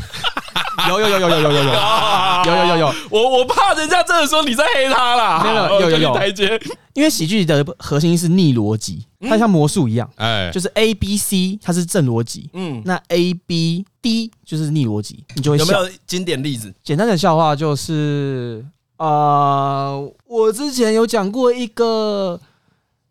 [0.88, 5.42] 有有有有有有有有有有有有，我我怕人家真的说你在黑他啦。
[5.42, 6.60] 没有有有有台阶，
[6.92, 9.06] 因为喜剧的核心是逆逻辑。
[9.28, 15.64] 它像魔术一样，哎，就是 A B C，它是正逻辑，嗯，那 A B D 就是逆逻辑，你就会笑。
[15.64, 16.72] 有没有经典例子？
[16.84, 18.64] 简单的笑话就是，
[18.96, 22.40] 呃，我之前有讲过一个，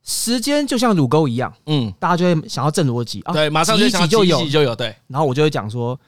[0.04, 4.48] 时间就像乳沟一样，嗯，大家就会想要正逻辑啊，对，马上就想就有。
[4.50, 6.00] 就有，对，然后我就会讲说，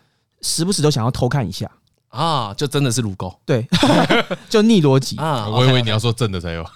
[0.41, 1.69] 时不时都想要偷看一下。
[2.09, 3.67] 啊，就真的是乳沟，对，
[4.49, 5.17] 就逆逻辑。
[5.17, 6.63] 啊，我以为你要说正的才有。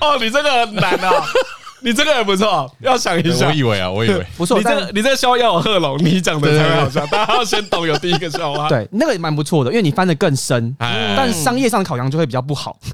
[0.00, 1.24] 哦，你这个很难啊！
[1.80, 3.46] 你这个也不错，要想一下。
[3.46, 4.58] 我以为啊，我以为 不错。
[4.58, 7.06] 你这个你这个笑话要有贺龙，你讲的才好笑。
[7.06, 8.68] 大家要先懂有第一个笑话。
[8.70, 12.78] 对，那个也蛮不错的，因为你翻的更深，但商业上的考量就会比较不好。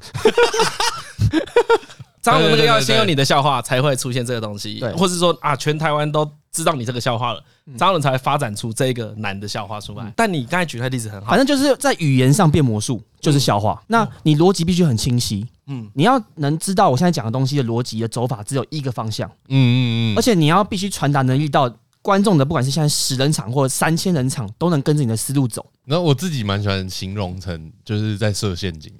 [2.21, 7.43] 张龙那个要先有你的笑话才会出现这个东西，对，或是说啊，全台湾都知道你这个笑话了，
[7.77, 10.11] 张龙才会发展出这个难的笑话出来。
[10.15, 13.79] 但你刚才举的例子很好，反正就是在语言上变魔术，就是笑话。
[13.85, 25.65] 那你逻辑必须很清晰，嗯，你要能知道我现在讲的东西的逻辑的走法只有一个方向，嗯嗯嗯，而且你要必须传达能力到观众的，不管是现在十人场或者三千人场，都能跟着你的思路走。
[25.85, 28.91] 然后我自己蛮喜欢形容成就是在设陷阱，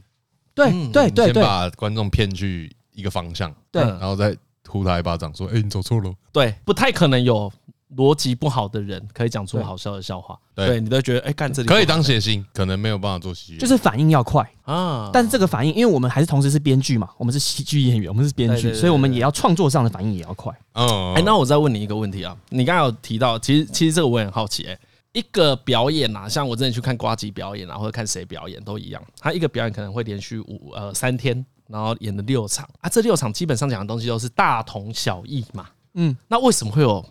[0.53, 2.75] 对对对，先把观众骗去。
[2.97, 4.33] 一个方向，对，然后再
[4.69, 7.51] 呼他一巴掌，说：“哎，你走错了。”对，不太可能有
[7.95, 10.37] 逻辑不好的人可以讲出好笑的笑话。
[10.53, 15.09] 对，你都觉得，哎，干这里可以当写信，可能没有办法做喜剧，就是反应要快啊。
[15.13, 20.51] 但是这个反应，因为我们还是同时是编剧嘛，我们是喜剧演员，我们是编剧，所以我们也要创作上的反应也要快。
[20.73, 24.77] 嗯，哎，那我再问你一个问题啊，你刚刚有提到，其实其实这个我也很好奇，哎，
[25.13, 31.45] 一个表演啊，像我之前去看瓜吉表演啊，或者看谁表演都一样，他一个表演可能会连续五呃三天。
[31.67, 35.65] 然后演了六场啊，这六场基本上讲的东西都是大同小异嘛。
[35.95, 37.03] 嗯，那为什么会有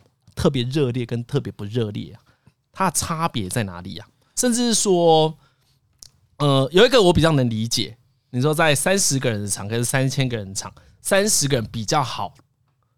[0.44, 2.20] 特别热烈跟特别不热烈啊？
[2.70, 4.06] 它的差别在哪里啊？
[4.36, 5.34] 甚至是说，
[6.36, 7.96] 呃，有一个我比较能理解，
[8.28, 10.70] 你说在三十个人的场，跟三千个人的场，
[11.00, 12.34] 三十个人比较好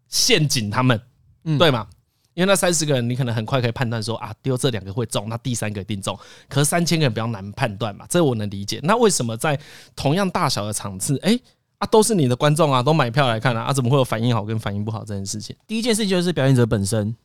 [0.09, 1.01] 陷阱他们，
[1.45, 1.87] 嗯，对吗？
[2.33, 6.19] 因为那三十个人，你可能很快可以判断说啊，丢这两个会中，那第三个一定中。
[6.49, 8.81] 可是三千个人比较难判断嘛，这我能理解。
[8.83, 9.57] 那为什么在
[9.95, 11.39] 同样大小的场次，哎
[11.77, 15.55] 啊，都是你的观众啊，都买票来看啊，啊，怎么会有反应好跟反应不好这件事情？
[15.65, 17.15] 第一件事情就是表演者本身，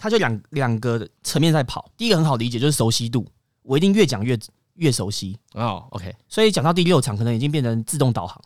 [0.00, 1.90] 他就两两个层面在跑。
[1.96, 3.26] 第一个很好理解，就是熟悉度，
[3.62, 4.38] 我一定越讲越
[4.76, 5.84] 越熟悉哦。
[5.90, 8.42] OK，所以讲到第六场，可能已经变成自动导航。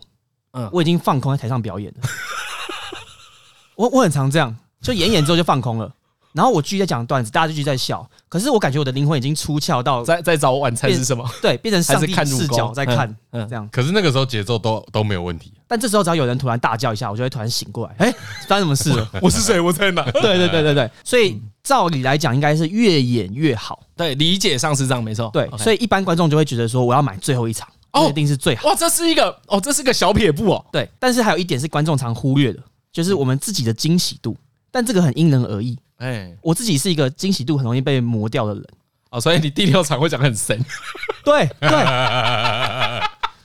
[0.51, 2.01] 嗯，我已经放空在台上表演了。
[3.77, 5.95] 我我很常这样，就演演之后就放空了。
[6.33, 8.05] 然后我继续在讲段子，大家就继续在笑。
[8.29, 11.25] 可是我感觉我的灵魂已经出窍到在在找晚餐是什么？
[11.41, 13.69] 对，变成上帝视角在看，嗯，这样。
[13.71, 15.53] 可是那个时候节奏都都没有问题。
[15.75, 17.95] 但这时候只要有人突然大叫一下，我就会突然醒过来。
[17.99, 18.15] 哎，
[18.47, 19.11] 发生什么事了？
[19.21, 19.59] 我是谁？
[19.59, 20.05] 我在哪？
[20.13, 20.89] 对对对对对。
[21.03, 23.83] 所以照理来讲，应该是越演越好。
[23.97, 25.29] 对，理解上是这样，没错。
[25.33, 27.69] 对，所以一般观众就会觉得说，我要买最后一场，
[28.09, 28.69] 一定是最好。
[28.69, 30.65] 哇，这是一个哦，这是个小撇步哦。
[30.71, 32.61] 对，但是还有一点是观众常忽略的，
[32.93, 34.37] 就是我们自己的惊喜度。
[34.71, 35.77] 但这个很因人而异。
[35.97, 38.65] 哎，我自己是一个惊喜度很容易被磨掉的人，
[39.11, 40.65] 哦，所以你第六场会讲很神，
[41.25, 41.69] 对对，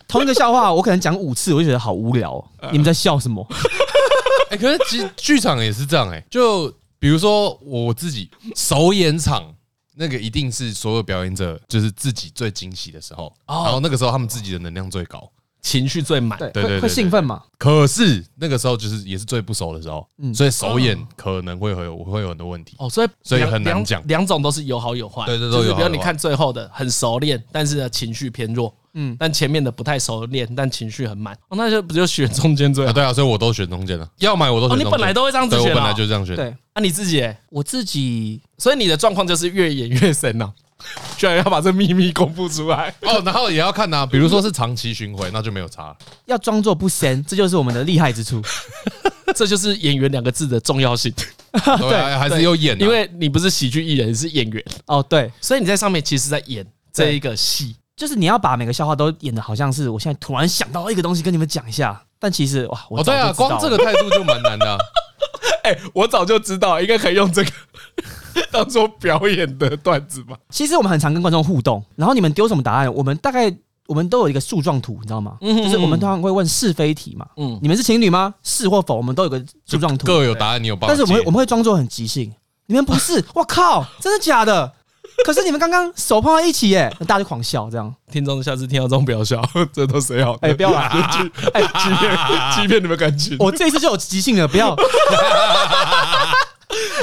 [0.09, 2.43] 同一个笑话，我可能讲五次，我就觉得好无聊。
[2.71, 3.47] 你们在笑什么？
[4.49, 9.53] 哎，可是其实剧场也是这样哎，就比如说我自己首演场，
[9.95, 15.29] 那个一定是所有表演者就是自己最惊喜的时候，然后那个时候他们自己的能量最高。
[15.61, 17.43] 情绪最满，对对对，会兴奋嘛？
[17.57, 22.77] 可是那个时候就是也是最不熟的时候，所以首演可能会有会有很多问题。
[22.79, 32.93] 哦，所以所以很难讲，两种都是有好有坏，对对对，就是比如你看最后的很熟练，但是呢情绪偏弱，嗯，但前面的不太熟练，但情绪很满，哦，那就不就选中间最好？
[32.93, 34.79] 对啊，所以我都选中间了，要买我都选。
[34.79, 36.35] 你本来都会这样子选，我本来就这样选。
[36.35, 40.51] 对，那你自己，我自己，所以你的状况就是越演越深呐。
[41.17, 45.93] 居然要把这秘密公布出来哦，然后也要看呐，比如说是长期巡回，那就没有差。
[46.25, 48.41] 要装作不深，这就是我们的厉害之处，
[49.35, 51.13] 这就是演员两个字的重要性。
[51.51, 55.03] 对，还是有演，因为你不是喜剧艺人，是演员哦。
[55.03, 64.77] 对，所以你在上面其实在演这一个戏，就是你要把每个笑话都演的好像是我现在突然想到一个东西跟你们讲一下，但其实哇，哦对啊，光这个态度就蛮难的。
[65.63, 67.51] 哎，我早就知道，应该可以用这个。
[68.51, 70.37] 当做表演的段子吧。
[70.49, 73.53] 其实我们很常跟观众互动，然后你们丢什么答案，我们大概
[73.85, 75.37] 我们都有一个树状图，你知道吗？
[75.41, 77.27] 就是我们通常会问是非题嘛。
[77.35, 78.33] 嗯，你们是情侣吗？
[78.43, 78.95] 是或否？
[78.95, 80.87] 我们都有个树状图，各有答案，你有办法。
[80.87, 82.33] 但是我们我们会装作很即兴，
[82.67, 83.21] 你们不是？
[83.35, 84.71] 我靠，真的假的？
[85.25, 87.93] 可是你们刚刚手碰到一起耶，大家就狂笑，这样。
[88.11, 89.41] 听众下次听到这种不要笑，
[89.71, 90.33] 这都谁好？
[90.41, 90.87] 哎，不要来，
[91.53, 92.17] 哎，欺骗
[92.53, 93.35] 欺骗你们感情。
[93.39, 94.75] 我这一次就有即兴了，不要。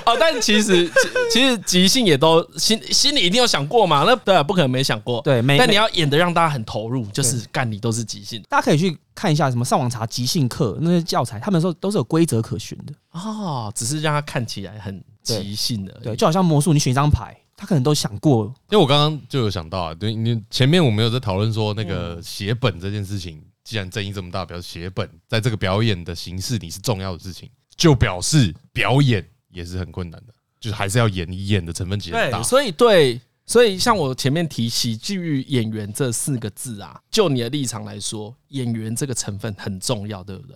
[0.05, 0.91] 哦，但其实
[1.33, 5.21] 其实即兴也都心心里一定有想过嘛，那对啊，不可能没想过。
[5.23, 8.41] 对，但你要演的让大家很投入，就是干你都是即兴。
[8.49, 15.93] 大家可以去看一下什么上网查即兴课那些教材，他们说都是有规则可循的哦，只是让他看起来很即兴的。
[16.03, 18.45] 对，就好像魔术，你选一张牌，他可能都想过。
[18.71, 29.27] 因为我刚刚就有想到啊，对你前面我们有在讨论说那个写本这件事情，既然争议这么大，表示写本在这个表演的形式你是重要的事情，就表示表演。
[29.49, 32.31] 也是很困难的，就是还是要演演的成分极大。
[32.31, 40.55] 对，所以对，所以像我前面提喜剧演员这四个字啊，就你的立场来说，演员这个成分很重要，对不对？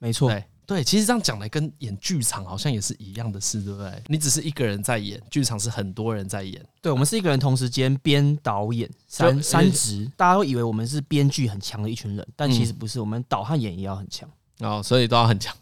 [0.00, 0.32] 没错，
[0.70, 4.02] 对对，其实这样讲来，跟演剧场好像也是一样的事，对不对？
[4.06, 6.64] 你只是一个人在演，剧场是很多人在演。
[6.80, 14.28] 对，我们是一个人同时兼编导演三三职，大家都以为我们是编剧很强的一群人，但其实不是，我们导和演也要很强
[14.60, 15.52] 哦，所以都要很强。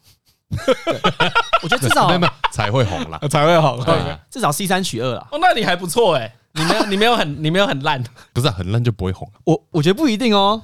[1.62, 2.10] 我觉得至少
[2.52, 3.82] 才会红了，才会红。
[4.28, 5.26] 至少 C 三取二了。
[5.32, 8.04] 哦，那你还不错哎，你没有，你没有很，你没有很烂。
[8.34, 9.26] 不是很烂就不会红。
[9.44, 10.60] 我我觉得不一定哦，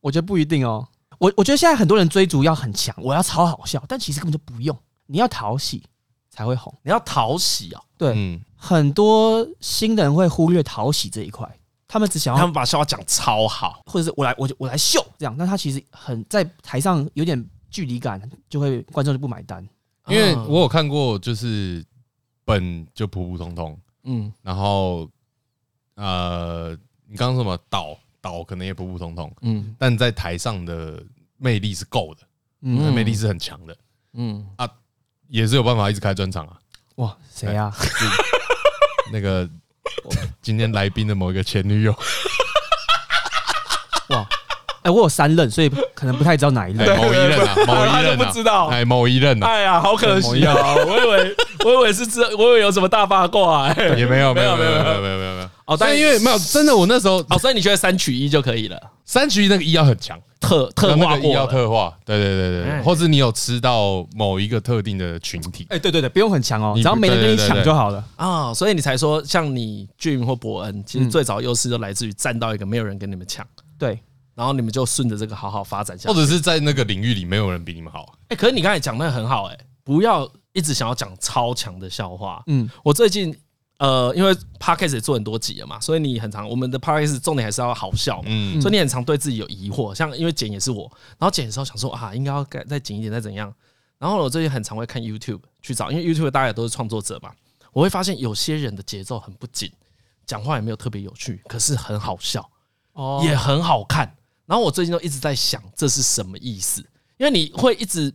[0.00, 0.88] 我觉得不一定哦。
[1.24, 4.76] 我我觉得现在很多人追逐要很强，我要超好笑，但其实根本就不用。
[5.06, 5.82] 你要讨喜
[6.28, 7.82] 才会红，你要讨喜啊。
[7.96, 11.48] 对，很多新人会忽略讨喜这一块，
[11.88, 17.44] 他们只想要他们把笑话讲超好，或者是我来我就我来秀这样，但他其实很在台上有点。
[17.74, 19.68] 距离感就会观众就不买单，
[20.06, 21.84] 因为我有看过，就是
[22.44, 25.10] 本就普普通通，嗯，然后
[25.96, 26.70] 呃，
[27.08, 31.02] 你刚刚说什么导导可能也普普通通，嗯，但在台上的
[31.38, 32.26] 魅力是够的，
[32.62, 33.76] 嗯，魅力是很强的，
[34.14, 34.68] 嗯啊，
[35.28, 36.56] 也是有办法一直开专场啊，
[36.96, 37.72] 哇，谁呀？
[39.12, 39.48] 那个
[40.40, 41.92] 今天来宾的某一个前女友，
[44.10, 44.26] 哇。
[44.82, 46.94] 哎，我有三任，所以可能不太知道哪一任。
[46.98, 48.66] 某一任啊， 某一任不知道。
[48.66, 49.46] 哎，某一任啊。
[49.46, 50.54] 哎呀，好可惜啊！
[50.86, 53.72] 我以为，我以为是知，我以为有什么大八卦。
[53.72, 55.48] 也没有，没有，没有，没有，没有，没有，没有。
[55.64, 58.78] 哦，但因为没有，真的，我那时候，哦，所以你觉得三取一就可以了？
[59.06, 61.96] 三取一那个一要很强，特特化过，要特化。
[62.04, 65.66] 对对对对，或是你有吃到某一个特定的群体。
[65.70, 68.52] 哎，对对对，不用很强哦，只要没人跟你抢就好了啊。
[68.52, 73.46] 所以你才说，像你俊或伯恩，其实最早优势就来自于站到一个没有人跟你们抢。
[73.78, 73.98] 对。
[74.36, 78.14] 然后你们就顺着这个好好发展下去，或者是在那个领域里没有人比你们好。
[78.30, 82.42] 哎，可是你刚才讲的很好，哎，不要一直想要讲超强的笑话。
[82.48, 83.32] 嗯，我最近
[83.84, 88.28] 呃，因为 Podcast 也做很多集了嘛，所以你很常我们的 Podcast 重点还是要好笑嘛。
[88.28, 93.52] 嗯，所以你很常对自己有疑惑，像因为剪也是我，然后剪的时候想说啊，应该要再再紧一点，再怎样。
[93.98, 97.30] 然后我最近很常会看 YouTube 去找，因为 YouTube 大家也都是创作者嘛，
[97.72, 99.70] 我会发现有些人的节奏很不紧，
[100.26, 102.48] 讲话也没有特别有趣，可是很好笑，
[102.94, 104.16] 哦，也很好看。
[104.46, 106.80] 然后我最近都一直在想，这是什么意思？
[107.16, 108.12] 因为你会一直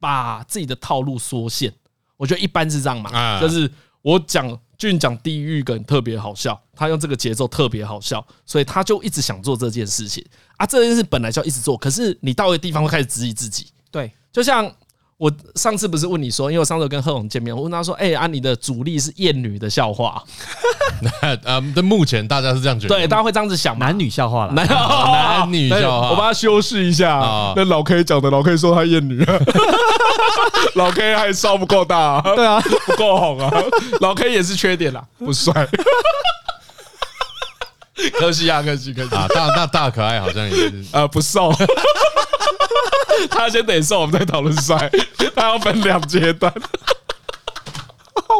[0.00, 1.72] 把自己的套路缩限。
[2.16, 3.70] 我觉得一般是这样嘛，就是
[4.02, 10.24] 我讲俊讲地狱梗特别好笑，他用这个节奏特别好笑，所以他就一直想做这件事情
[10.56, 10.64] 啊。
[10.64, 13.66] 这件事本来就要一直做，可是你到一个地方会开始质疑自己。
[13.90, 14.74] 对，就像
[15.20, 20.24] 我上次不是问你说，因为我上次跟贺珑见面，我问他说：“哎、欸，啊，你的主力是厌女的笑话？”
[21.02, 27.52] 那呃，这目前大家是这样觉得，对，大家会这样子想，男女笑话了，男 男女笑话，我帮他修饰一下。
[27.54, 29.22] 那老 K 讲的，老 K 说他厌女，
[30.76, 33.52] 老 K 还烧不够大，对啊，不够红啊，
[34.00, 35.68] 老 K 也是缺点啦，不帅。
[38.18, 41.52] 可惜啊，可惜可惜啊，大大大可爱好像也是啊，不瘦。
[43.30, 44.90] 他先得瘦，我们再讨论帅。
[45.34, 46.52] 他要分两阶段。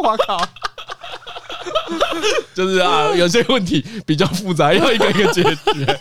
[0.03, 0.41] 我靠！
[2.55, 5.99] 就是啊，有些问题比较复杂，要一个一个解决。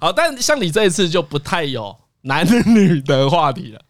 [0.00, 3.80] 好，但像你这一次就不太有男女的话题了。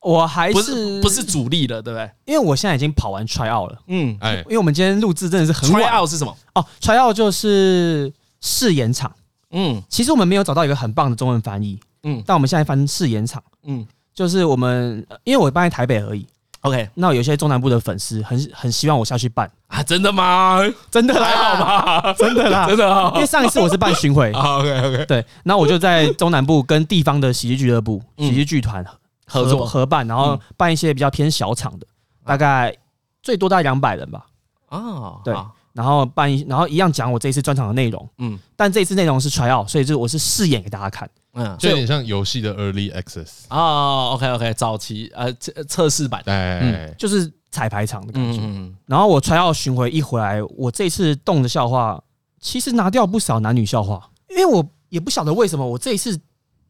[0.00, 2.10] 我还是不是不是主力了，对不对？
[2.26, 3.78] 因为我现在已经跑完 try out 了。
[3.86, 5.82] 嗯，哎，因为我们今天录制真的是很晚。
[5.82, 6.36] try out 是什么？
[6.54, 9.10] 哦，try out 就是试演场。
[9.54, 11.80] 嗯，其实我们没有找到一个很棒的中文翻译。
[12.02, 13.42] 嗯，但我们现在翻试演场。
[13.62, 16.26] 嗯，就是我们，因为我搬在台北而已。
[16.60, 19.82] OK，那有些中南部的粉丝很很希望我下去办啊？
[19.82, 20.58] 真的吗？
[20.90, 22.12] 真的还好吧？
[22.14, 23.12] 真的啦，真的。
[23.14, 24.32] 因为上一次我是办巡回。
[24.36, 28.84] OK OK，对，那我就在中南部跟地方的喜剧俱乐部、喜剧剧团
[29.26, 31.86] 合作合办，然后办一些比较偏小场的，
[32.24, 32.74] 大概
[33.22, 34.24] 最多大概两百人吧。
[34.70, 35.34] 啊，对，
[35.74, 38.08] 然后办一，然后一样讲我这一次专场的内容。
[38.18, 41.08] 嗯，但这一次内容是 try out，所以就我是试演给大家看。
[41.34, 48.40] 嗯，就有点像游戏的 early access 哦，OK OK，早期呃测测试版，对，就是彩排场的感觉。
[48.86, 52.00] 然后我 try out 巡回一回来，我这次动的笑话
[52.40, 56.16] 其实拿掉不少男女笑话，因为我也不晓得为什么我这一次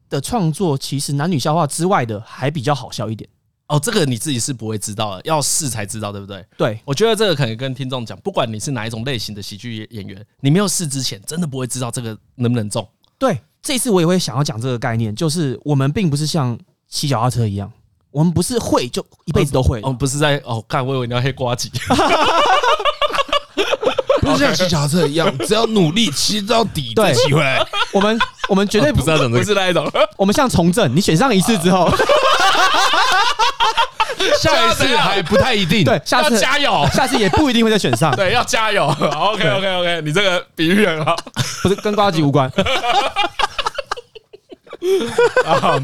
[0.09, 3.29] 的创作其实男女笑话之外的还比较好笑一点。
[3.67, 6.45] 哦，这个你自己是不会知道的，要试才知道，对不对？
[6.57, 12.87] 对，我觉得这个可能跟听众讲，不管你是哪一种类型的喜剧演员，你没有试之前，真的不会知道这个能不能中。
[13.17, 13.37] 对。
[13.61, 16.55] 这次我也会想要讲这个概念，就是我们并不是像
[16.87, 17.71] 骑脚踏车一样，
[18.11, 19.81] 我们不是会就一辈子都会。
[19.81, 21.67] 哦，不是在哦，看我以为你要黑瓜子，
[24.21, 27.59] 不是像骑脚踏车一样，只要努力骑到底再骑回来。
[27.91, 29.91] 我们我们绝对不是那种，不是那一种。
[30.15, 31.89] 我们像从政，你选上一次之后，
[34.41, 35.83] 下一次还不太一定。
[35.83, 38.13] 对，下次加油，下次也不一定会再选上。
[38.17, 38.85] 对，要加油。
[38.87, 41.15] OK OK OK，你这个比喻很好，
[41.63, 42.51] 不是跟呱吉无关。
[45.45, 45.79] 啊，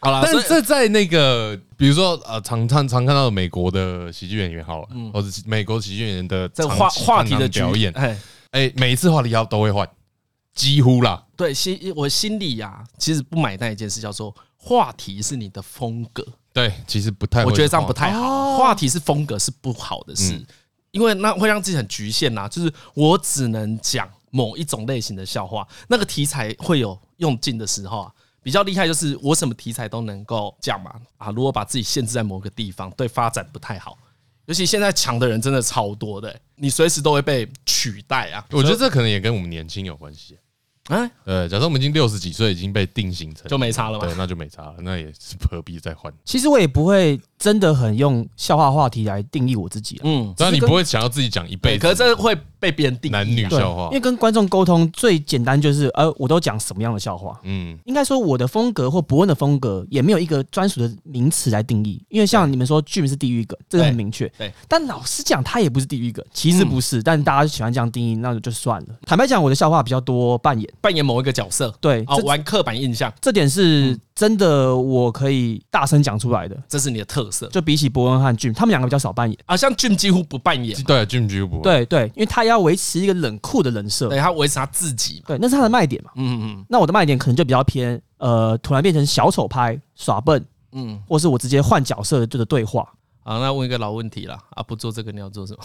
[0.00, 8.18] 好了，但是这在那个，比如说呃，常常常看到美国的喜剧演员，好了，或者美国喜剧演员的这话话题的表演，哎
[8.52, 9.86] 哎，每一次话题要都会换，
[10.54, 11.22] 几乎啦。
[11.36, 16.24] 对，心我心里呀，其实不买单一件事，叫做话题是你的风格。
[16.52, 18.56] 对，其实不太，我觉得这样不太好。
[18.56, 20.40] 话题是风格是不好的事，
[20.92, 22.48] 因为那会让自己很局限呐。
[22.48, 28.12] 就是我只能讲某一种类型的笑话，那个题材会有用尽的时候啊。
[28.44, 31.30] 比较厉害就是我什么题材都能够讲嘛啊！
[31.30, 33.96] 如果把自己限制在某个地方，对发展不太好。
[34.46, 38.44] 尤其现在强的人真的超多的，你随时都会被取代啊！
[38.50, 40.36] 我觉得这可能也跟我们年轻有关系。
[40.88, 44.04] 哎，呃，假设我们已经六十几岁，已经被定型成就没差了嘛？
[44.04, 46.12] 对，那就没差了，那也是何必再换？
[46.24, 50.00] 其实我也不会真的很用笑话话题来定义我自己。
[50.02, 53.84] 嗯，当然你不会想要自己讲一辈子，可是这会被别人定义男女笑话。
[53.86, 57.38] 因为跟观众沟通最简单就是，呃，我都讲什么样的笑话？
[57.44, 62.04] 嗯，应该说我的风格或伯恩的风格也没有一个专属的名词来定义。
[62.08, 64.26] 因为像你们说 Jim 是地狱梗，这个很明确。
[64.36, 67.00] 对，但老实讲，他也不是地狱梗，其实不是。
[67.00, 68.88] 但大家喜欢这样定义，那就算了。
[69.06, 71.52] 坦白讲，我的笑话比较多扮演，扮演某一个角色。
[71.52, 77.46] 色对哦，玩刻板印象，这点是真的，我可以大声讲出来的，这是你的特色。
[77.48, 86.10] 就比起伯恩和 Jim，他们两个比较少扮演啊，像 Jim 几乎不扮演，对，Jim 几乎不对对，因为他要维持一个冷酷的人设，对他维持他自己，对，那是他的卖点嘛。
[86.16, 92.82] 嗯嗯，那我的卖点可能就比较偏呃，突然变成小丑拍耍笨，嗯，或是我直接换角色就是对话。
[93.24, 95.58] 啊，那问一个老问题了啊，不做这个你要做什么？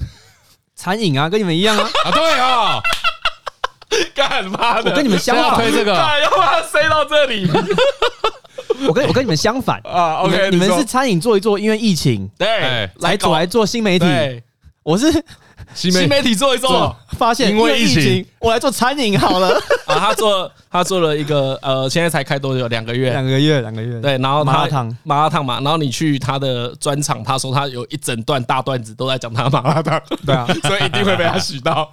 [0.74, 1.84] 餐饮啊，跟你们一样啊。
[2.06, 2.80] 啊，对啊。
[4.14, 4.90] 干嘛的？
[4.90, 7.48] 我跟你们相反，推这个，要把它塞到这里。
[8.88, 10.16] 我跟我跟你们相反 啊。
[10.22, 14.06] OK，你们是餐饮做一做，因为疫情，对，来走来做新媒体。
[14.82, 15.10] 我是
[15.74, 19.48] 新媒体做一做，发现因为疫情，我来做餐饮好了。
[19.86, 22.68] 啊，他做他做了一个呃，现在才开多久？
[22.68, 23.98] 两个月，两个月，两个月。
[24.00, 25.54] 对，然后麻辣烫，麻辣烫嘛。
[25.60, 30.00] 然后你去他的专场，他说他有一整段大段子都在讲他麻辣烫。
[30.26, 31.90] 对啊，所以一定会被他洗到。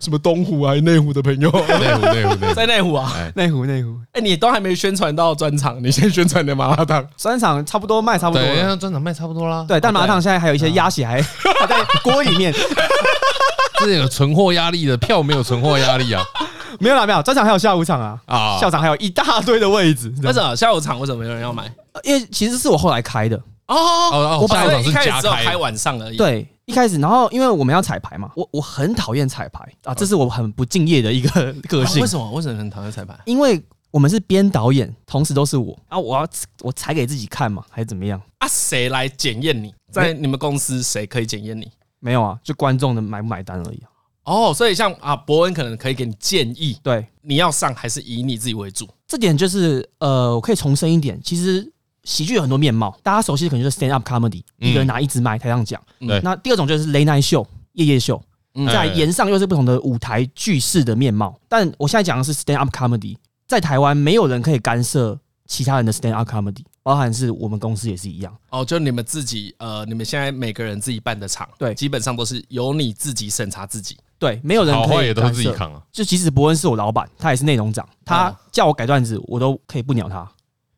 [0.00, 1.50] 什么东湖还是内湖的朋友？
[1.50, 3.96] 内湖内湖 在内湖啊，内湖内湖。
[4.12, 7.06] 哎，你都还没宣传到专场，你先宣传的麻辣烫。
[7.16, 9.64] 专场差不多卖差不多，对，专场卖差不多啦。
[9.68, 11.20] 对，但麻辣烫现在还有一些鸭血还
[11.60, 12.52] 还在锅里面，
[13.80, 16.22] 是有存货压力的，票没有存货压力啊。
[16.80, 20.12] 没有啦，没有专场还有下午场啊啊，校场还有一大堆的位置。
[20.22, 21.64] 为什么下午场为什么没有人要买？
[22.04, 23.36] 因为其实是我后来开的
[23.66, 23.74] 哦
[24.12, 26.16] 哦，我本来一开始只有开晚上而已。
[26.16, 32.02] 对，一开始，然后因为我们要彩排嘛，我我很讨厌彩排啊，这是我很不敬业的一个 个性。
[32.02, 32.30] 为什么？
[32.32, 33.18] 为什么很讨厌彩排？
[33.24, 33.60] 因为
[33.90, 36.28] 我们是编导演，同时都是我啊，我要
[36.60, 38.46] 我踩给自己看嘛，还是怎么样啊？
[38.46, 39.74] 谁来检验你？
[39.90, 41.72] 在你们公司谁可以检验你？
[42.00, 43.88] 没有啊，就观众的买不买单而已啊。
[44.24, 48.86] 哦，所以像啊，伯恩可能可以给你建议，对，你要上还是以你自己为主？
[49.06, 51.72] 这点就是呃，我可以重申一点，其实
[52.08, 55.78] 喜剧有很多面貌，大家熟悉的可能就是 stand up comedy，一个人拿一支麦台上讲。
[56.00, 58.20] 对，那第二种就是 late night show，夜夜秀，
[58.72, 61.38] 在沿上又是不同的舞台剧式的面貌。
[61.48, 63.14] 但我现在讲的是 stand up comedy，
[63.46, 66.64] 在台湾没有人可以干涉其他人的 stand up comedy。
[66.82, 75.82] 包含是我们公司也是一样哦，就你们自己呃，你们现在每个人自己办的场，对，基本上都是由你自己审查自己，对，没有人可以也都是自己扛啊。
[75.92, 80.26] 就即使伯恩是我老板，他也是内容长，他叫我改段子，我都可以不鸟他。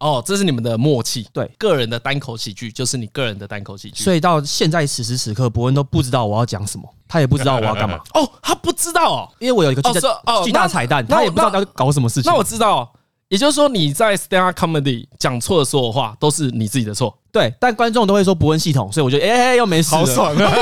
[0.01, 4.03] 哦，这是你们的默契，对，个人的单口喜剧就是你个人的单口喜剧。
[4.03, 7.99] 所以到现在此时此刻，伯恩都不知道我要讲什么，他也不知道我要干嘛。
[8.15, 12.31] 哦，他不知道哦，因为我有一个巨大巨大彩蛋，他也不知道要搞什么事情。
[12.31, 12.93] 那我知道。
[13.29, 17.17] 也就是说，你在 stand up comedy 讲错的所有话都是你自己的错。
[17.31, 20.53] 对，但观众都会说博恩系统，所以我觉得，哎，又没事，好爽啊！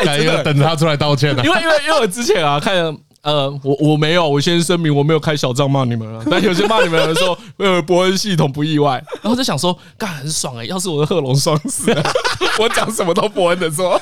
[0.02, 1.42] 真的等着他出来道歉呢。
[1.44, 2.74] 因为，因为，因为我之前啊，看，
[3.22, 6.24] 呃，我我没有，我先声明，我没有开小账骂你们了。
[6.30, 9.04] 但有些骂你们的人说，呃，伯恩系统不意外。
[9.22, 10.64] 然后就想说，干很爽哎！
[10.64, 11.92] 要是我的贺龙双死，
[12.60, 14.00] 我讲什么都伯恩的错，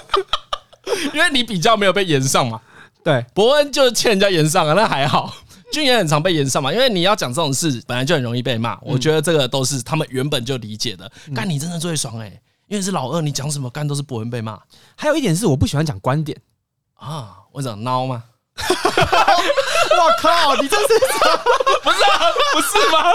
[1.14, 2.61] 因为你比较没有被延上嘛。
[3.03, 5.35] 对，伯恩就是欠人家延上啊，那还好。
[5.73, 8.79] 俊也很常被延上嘛，因为你要讲这种事，本来就很容易被骂。
[8.83, 11.11] 我觉得这个都是他们原本就理解的。
[11.35, 14.61] 干你真的最爽哎，因为是老二，你讲什么干都是伯恩被骂。
[14.95, 16.39] 还有一点是我不喜欢讲观点
[16.95, 18.23] 啊，我讲孬吗？
[18.66, 20.86] 我靠，你这是
[21.82, 22.20] 不是啊？
[22.54, 23.12] 不是吗？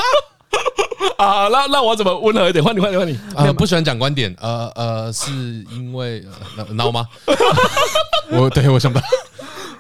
[1.18, 2.64] 啊，那那我怎么温和一点？
[2.64, 3.20] 换你，换你，换你。
[3.36, 5.32] 啊，不喜欢讲观点，呃呃，是
[5.72, 6.24] 因为
[6.76, 7.08] 孬吗？
[8.32, 9.06] 我对我想不到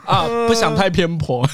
[0.06, 1.46] 啊，不想太偏颇。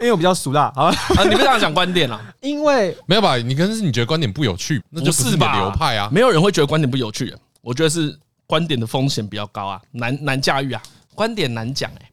[0.00, 0.96] 因为我比较俗辣，好吧？
[1.16, 2.20] 啊，你不想讲观点了？
[2.40, 3.36] 因为没有吧？
[3.36, 5.56] 你可能是你觉得观点不有趣，那就不是吧？
[5.58, 7.34] 流派啊，没有人会觉得观点不有趣。
[7.60, 8.16] 我觉得是
[8.46, 10.80] 观点的风险比较高啊，难难驾驭啊，
[11.14, 12.07] 观点难讲哎。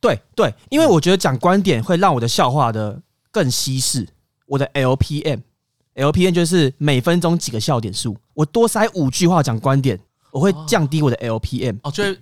[0.00, 4.06] 对对，因为我觉得讲观点会让我的笑话的更稀释。
[4.46, 9.98] 我的 LPM，LPM 就是每分钟几个笑点数，我多塞五句话讲观点，
[10.30, 11.78] 我会降低我的 LPM。
[11.82, 12.20] 哦，就是。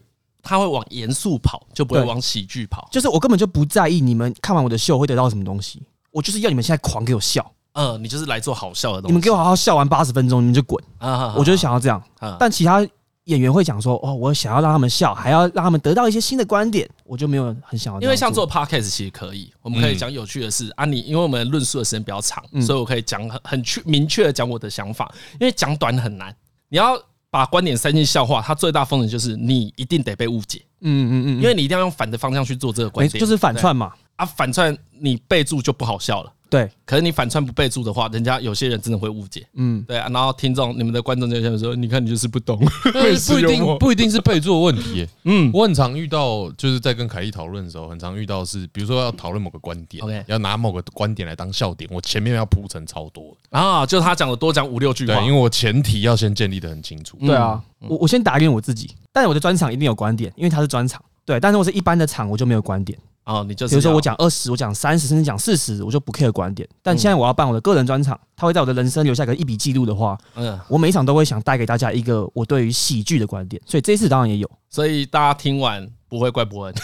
[0.49, 2.89] 他会往严肃跑，就不会往喜剧跑。
[2.93, 7.45] 就是我根本就不在意你们看完我的秀会得到什么东西，我就是要你们现在狂给我笑。
[7.72, 9.11] 嗯，你就是来做好笑的东西。
[9.11, 10.81] 你们给我好好笑完八十分钟，你们就滚。
[10.99, 12.01] 啊，我就是想要这样。
[12.39, 12.81] 但其他
[13.27, 18.01] 演员会讲说：“哦，我想要让他们笑，还要让他们得到一些新的观点。”我就没有很想要。
[18.01, 20.85] 因为像做 podcast 其实可以，我们可以讲有趣的事啊。
[20.85, 25.12] 你因为我们论述的时间比较长，所以我可以讲很很确明确的讲我的想法。
[25.39, 26.35] 因为讲短很难，
[26.68, 27.01] 你要。
[27.29, 30.62] 把观点塞进笑话，它最大风险就是你一定得被误解。
[30.81, 33.93] 嗯嗯嗯，因为你一定要用反的方向去做这个观点，就是反串嘛。
[34.14, 36.33] 啊，反串你备注就不好笑了。
[36.49, 39.47] 对，可是你反串不备注的话，人家有些人真的会误解。
[39.55, 40.09] 嗯，对啊。
[40.12, 42.57] 然后听众，你们的观众就想说：“你看，你就是不懂。”
[43.28, 45.07] 不一定，不一定是备注的问题。
[45.24, 57.16] 嗯，我很常遇到，就是在跟凯莉讨论的时候，很常遇到是，比如说要讨论某个观点，OK，要拿某个观点来当笑点，我前面要铺陈超多啊，就他讲的多讲五六句话，因为我前提要先建立的很清楚。
[57.20, 61.03] 对啊，我我先打脸我自己，但是我的专场一定有观点，因为他是专场。
[61.24, 62.97] 对，但是我是一般的场，我就没有观点。
[63.27, 66.66] 哦，你就比如说我讲二十，我讲三十，甚至讲四十，我就不 care 观点。
[66.81, 73.61] 但现在我要办我的个人专场，他会在我的人生留下一个一笔记录的话，嗯，我每一场都会想带给大家一个我对于喜剧的观点。
[73.66, 76.74] 所以这一次当然也有，所以大家听完不会怪伯恩，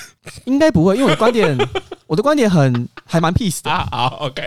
[0.44, 1.56] 应该不会，因为我的观点，
[2.08, 3.70] 我的观点很还蛮 peace 的。
[3.70, 4.42] 啊，好，OK。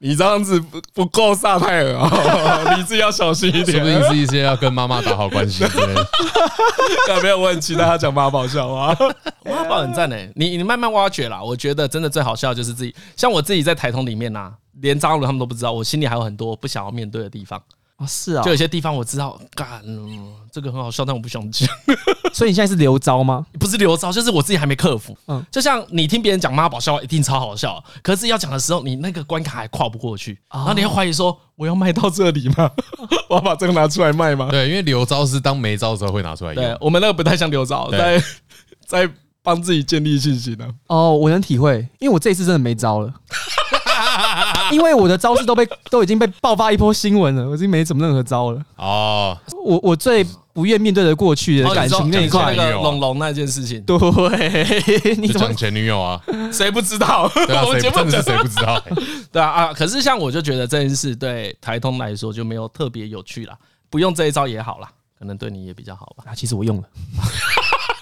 [0.00, 2.74] 你这样子不不够萨泰尔啊！
[2.78, 5.64] 你自己要小心一点，说不定是一些要跟妈妈打好关系。
[7.08, 7.74] 有，没有问题。
[7.74, 8.96] 大家讲妈宝笑话，
[9.44, 10.30] 妈宝很赞诶。
[10.36, 17.60] 你你慢慢挖掘啦，我觉得真的最好笑就是自己，像我自己在台通里面呐，连张鲁他们都不知道，我心里还有很多不想要面对的地方。
[17.98, 19.82] 啊，是啊，就有些地方我知道，干，
[20.52, 21.68] 这个很好笑，但我不想讲。
[22.32, 23.44] 所以你现在是留招吗？
[23.58, 25.18] 不是留招，就是我自己还没克服。
[25.26, 32.70] 嗯，就像你听别人讲妈宝笑话，一定超好笑，可是要讲的时候，你那个关卡还跨不过去，然后你会怀疑说，我要卖到这里吗？
[33.28, 34.48] 我要把这个拿出来卖吗？
[34.52, 36.62] 对，因为留招是当没招的时候会拿出来用。
[36.62, 38.22] 对，我们那个不太像留招，在
[38.86, 39.10] 在
[39.42, 40.68] 帮自己建立信心呢。
[40.86, 43.12] 哦，我能体会，因为我这一次真的没招了。
[44.72, 48.62] 因为我的招式都被 都已经被爆发一波新闻了，我已经没什么任何招了。
[48.76, 53.80] 哦，我我最不愿面对的过去的感情那一块，那个龙龙那件事情。
[53.82, 53.96] 对，
[55.16, 56.20] 你讲前女友啊？
[56.52, 57.30] 谁不知道？
[57.34, 58.82] 对啊，谁真的是谁不知道？
[59.30, 59.72] 对啊啊！
[59.72, 63.56] 可是像我就觉得这件事对台通来说就没有特别有趣啦，
[63.88, 64.88] 不用这一招也好啦，
[65.18, 66.24] 可能对你也比较好吧。
[66.26, 66.84] 啊，其实我用了，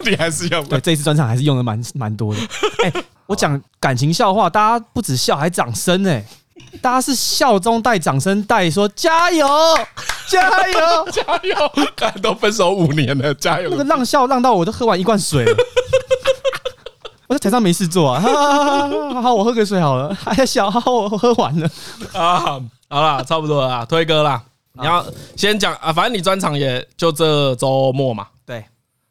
[0.08, 0.68] 你还是用了。
[0.68, 2.40] 对，这一次专场还是用的蛮蛮多的。
[2.84, 2.92] 哎，
[3.26, 6.24] 我讲感情笑话，大家不止笑，还掌声哎。
[6.80, 9.46] 大家是笑中带掌声，带说加油，
[10.28, 11.72] 加油，加油！
[11.94, 13.68] 看都分手五年了，加油！
[13.70, 15.56] 那个浪笑浪到我都喝完一罐水了。
[17.28, 20.14] 我在台上没事做啊，好好，我喝个水好了。
[20.14, 21.68] 还在笑，好，我喝完了
[22.14, 24.42] 啊，好了，差不多了，推歌啦。
[24.72, 25.04] 你要
[25.34, 28.28] 先讲啊，反正你专场也就这周末嘛。
[28.44, 28.64] 对，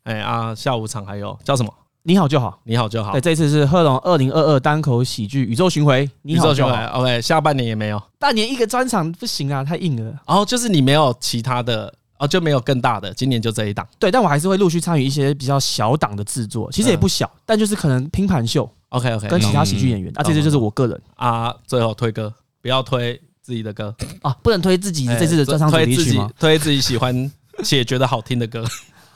[0.04, 1.74] 哎啊，下午场还有叫什么？
[2.08, 3.14] 你好就好，你好就好。
[3.14, 7.00] 对，这次是贺龙二零二二单口喜剧宇宙巡回，你好就好。
[7.00, 10.12] OK，下半年也没有，半年一个专场不行啊，太硬了。
[10.28, 13.88] 然后就是你没有其他的哦，就没有更大的，今年就这一档。
[13.98, 18.70] 对，但我还是会陆续参与一些比较小档的制作，其实也不小，但就是可能拼盘秀。
[18.90, 21.52] OK OK，跟其他喜剧演员，啊，这次就是我个人啊。
[21.66, 22.32] 最后推歌，
[22.62, 26.30] 不要推自己的歌啊，不能推自己这次的专场主题曲吗？
[26.40, 27.32] 推自己喜欢
[27.64, 28.64] 且觉得好听的歌。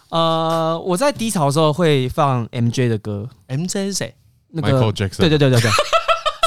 [0.09, 3.27] 呃，我在低潮的时候会放 MJ 的歌。
[3.47, 4.15] MJ 是谁？
[4.51, 5.17] 那个 Michael Jackson。
[5.19, 5.71] 对对对对对，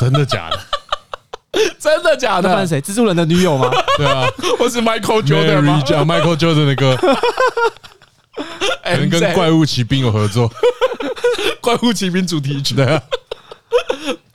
[0.01, 0.59] 真的假的？
[1.79, 2.49] 真的假的？
[2.49, 2.81] 那谁？
[2.81, 3.71] 蜘蛛人的女友吗？
[3.97, 4.27] 对啊，
[4.59, 5.83] 我是 Michael Jordan 吗？
[5.87, 6.97] 讲 Michael Jordan 的歌，
[8.85, 10.51] 可能跟怪物骑兵有合作。
[11.61, 13.01] 怪物骑兵主题曲的。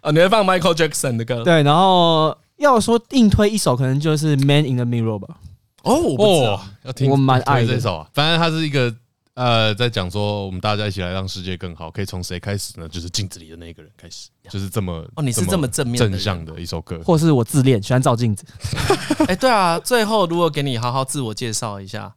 [0.02, 1.44] 啊，你会放 Michael Jackson 的歌？
[1.44, 5.36] 对，然后要说硬推一首，可能就是 Man in the Mirror 吧。
[5.84, 8.08] 哦，我不知道，要听，我蛮爱这首啊。
[8.14, 8.94] 反正它是一个。
[9.38, 12.90] 呃，在讲说我们大家一起来让世界更好，可以从谁开始呢？
[12.90, 18.44] 就是镜子里的那个人开始，就是这么哦，你是这么正面正向的一首歌，或是我自恋喜欢照镜子。
[19.30, 22.16] 哎，对啊，最后如果给你好好自我介绍一下，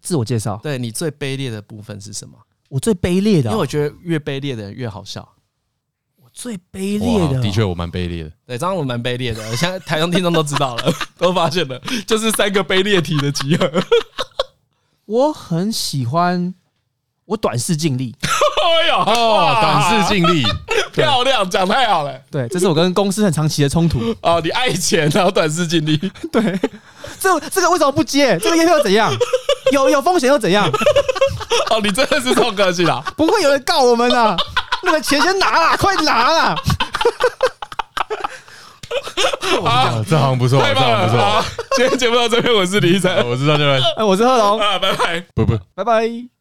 [0.00, 2.38] 自我介绍，对你最卑劣的部分是什么？
[2.70, 5.28] 我最卑劣的，因为我觉得越卑劣的人越好笑。
[6.16, 13.70] 我最卑劣的，的确我蛮卑劣的，对，张我蛮卑劣的，现在台上听众都知道了， 都发现了，就是三个卑劣体的集合。
[15.04, 16.54] 我很喜欢。
[17.32, 20.44] 我短视近利，哎呦，哦，短视近利，
[20.92, 22.12] 漂亮，讲太好了。
[22.30, 24.14] 对，这是我跟公司很长期的冲突。
[24.20, 25.96] 哦，你爱钱，然后短视近利。
[26.30, 26.60] 对，
[27.18, 28.36] 这这个为什么不接？
[28.38, 29.10] 这个业务又怎样？
[29.72, 30.68] 有有风险又怎样？
[31.70, 33.02] 哦，你真的是这么客气啦？
[33.16, 34.36] 不会有人告我们啊？
[34.82, 36.54] 那个钱先拿啦，快拿啦！
[39.64, 41.44] 啊，这好像不错，太棒了，不错。
[41.78, 46.28] 今天节目到这边，我是李一晨，我是张杰伦，哎，我是贺龙啊，拜拜，不不，拜拜。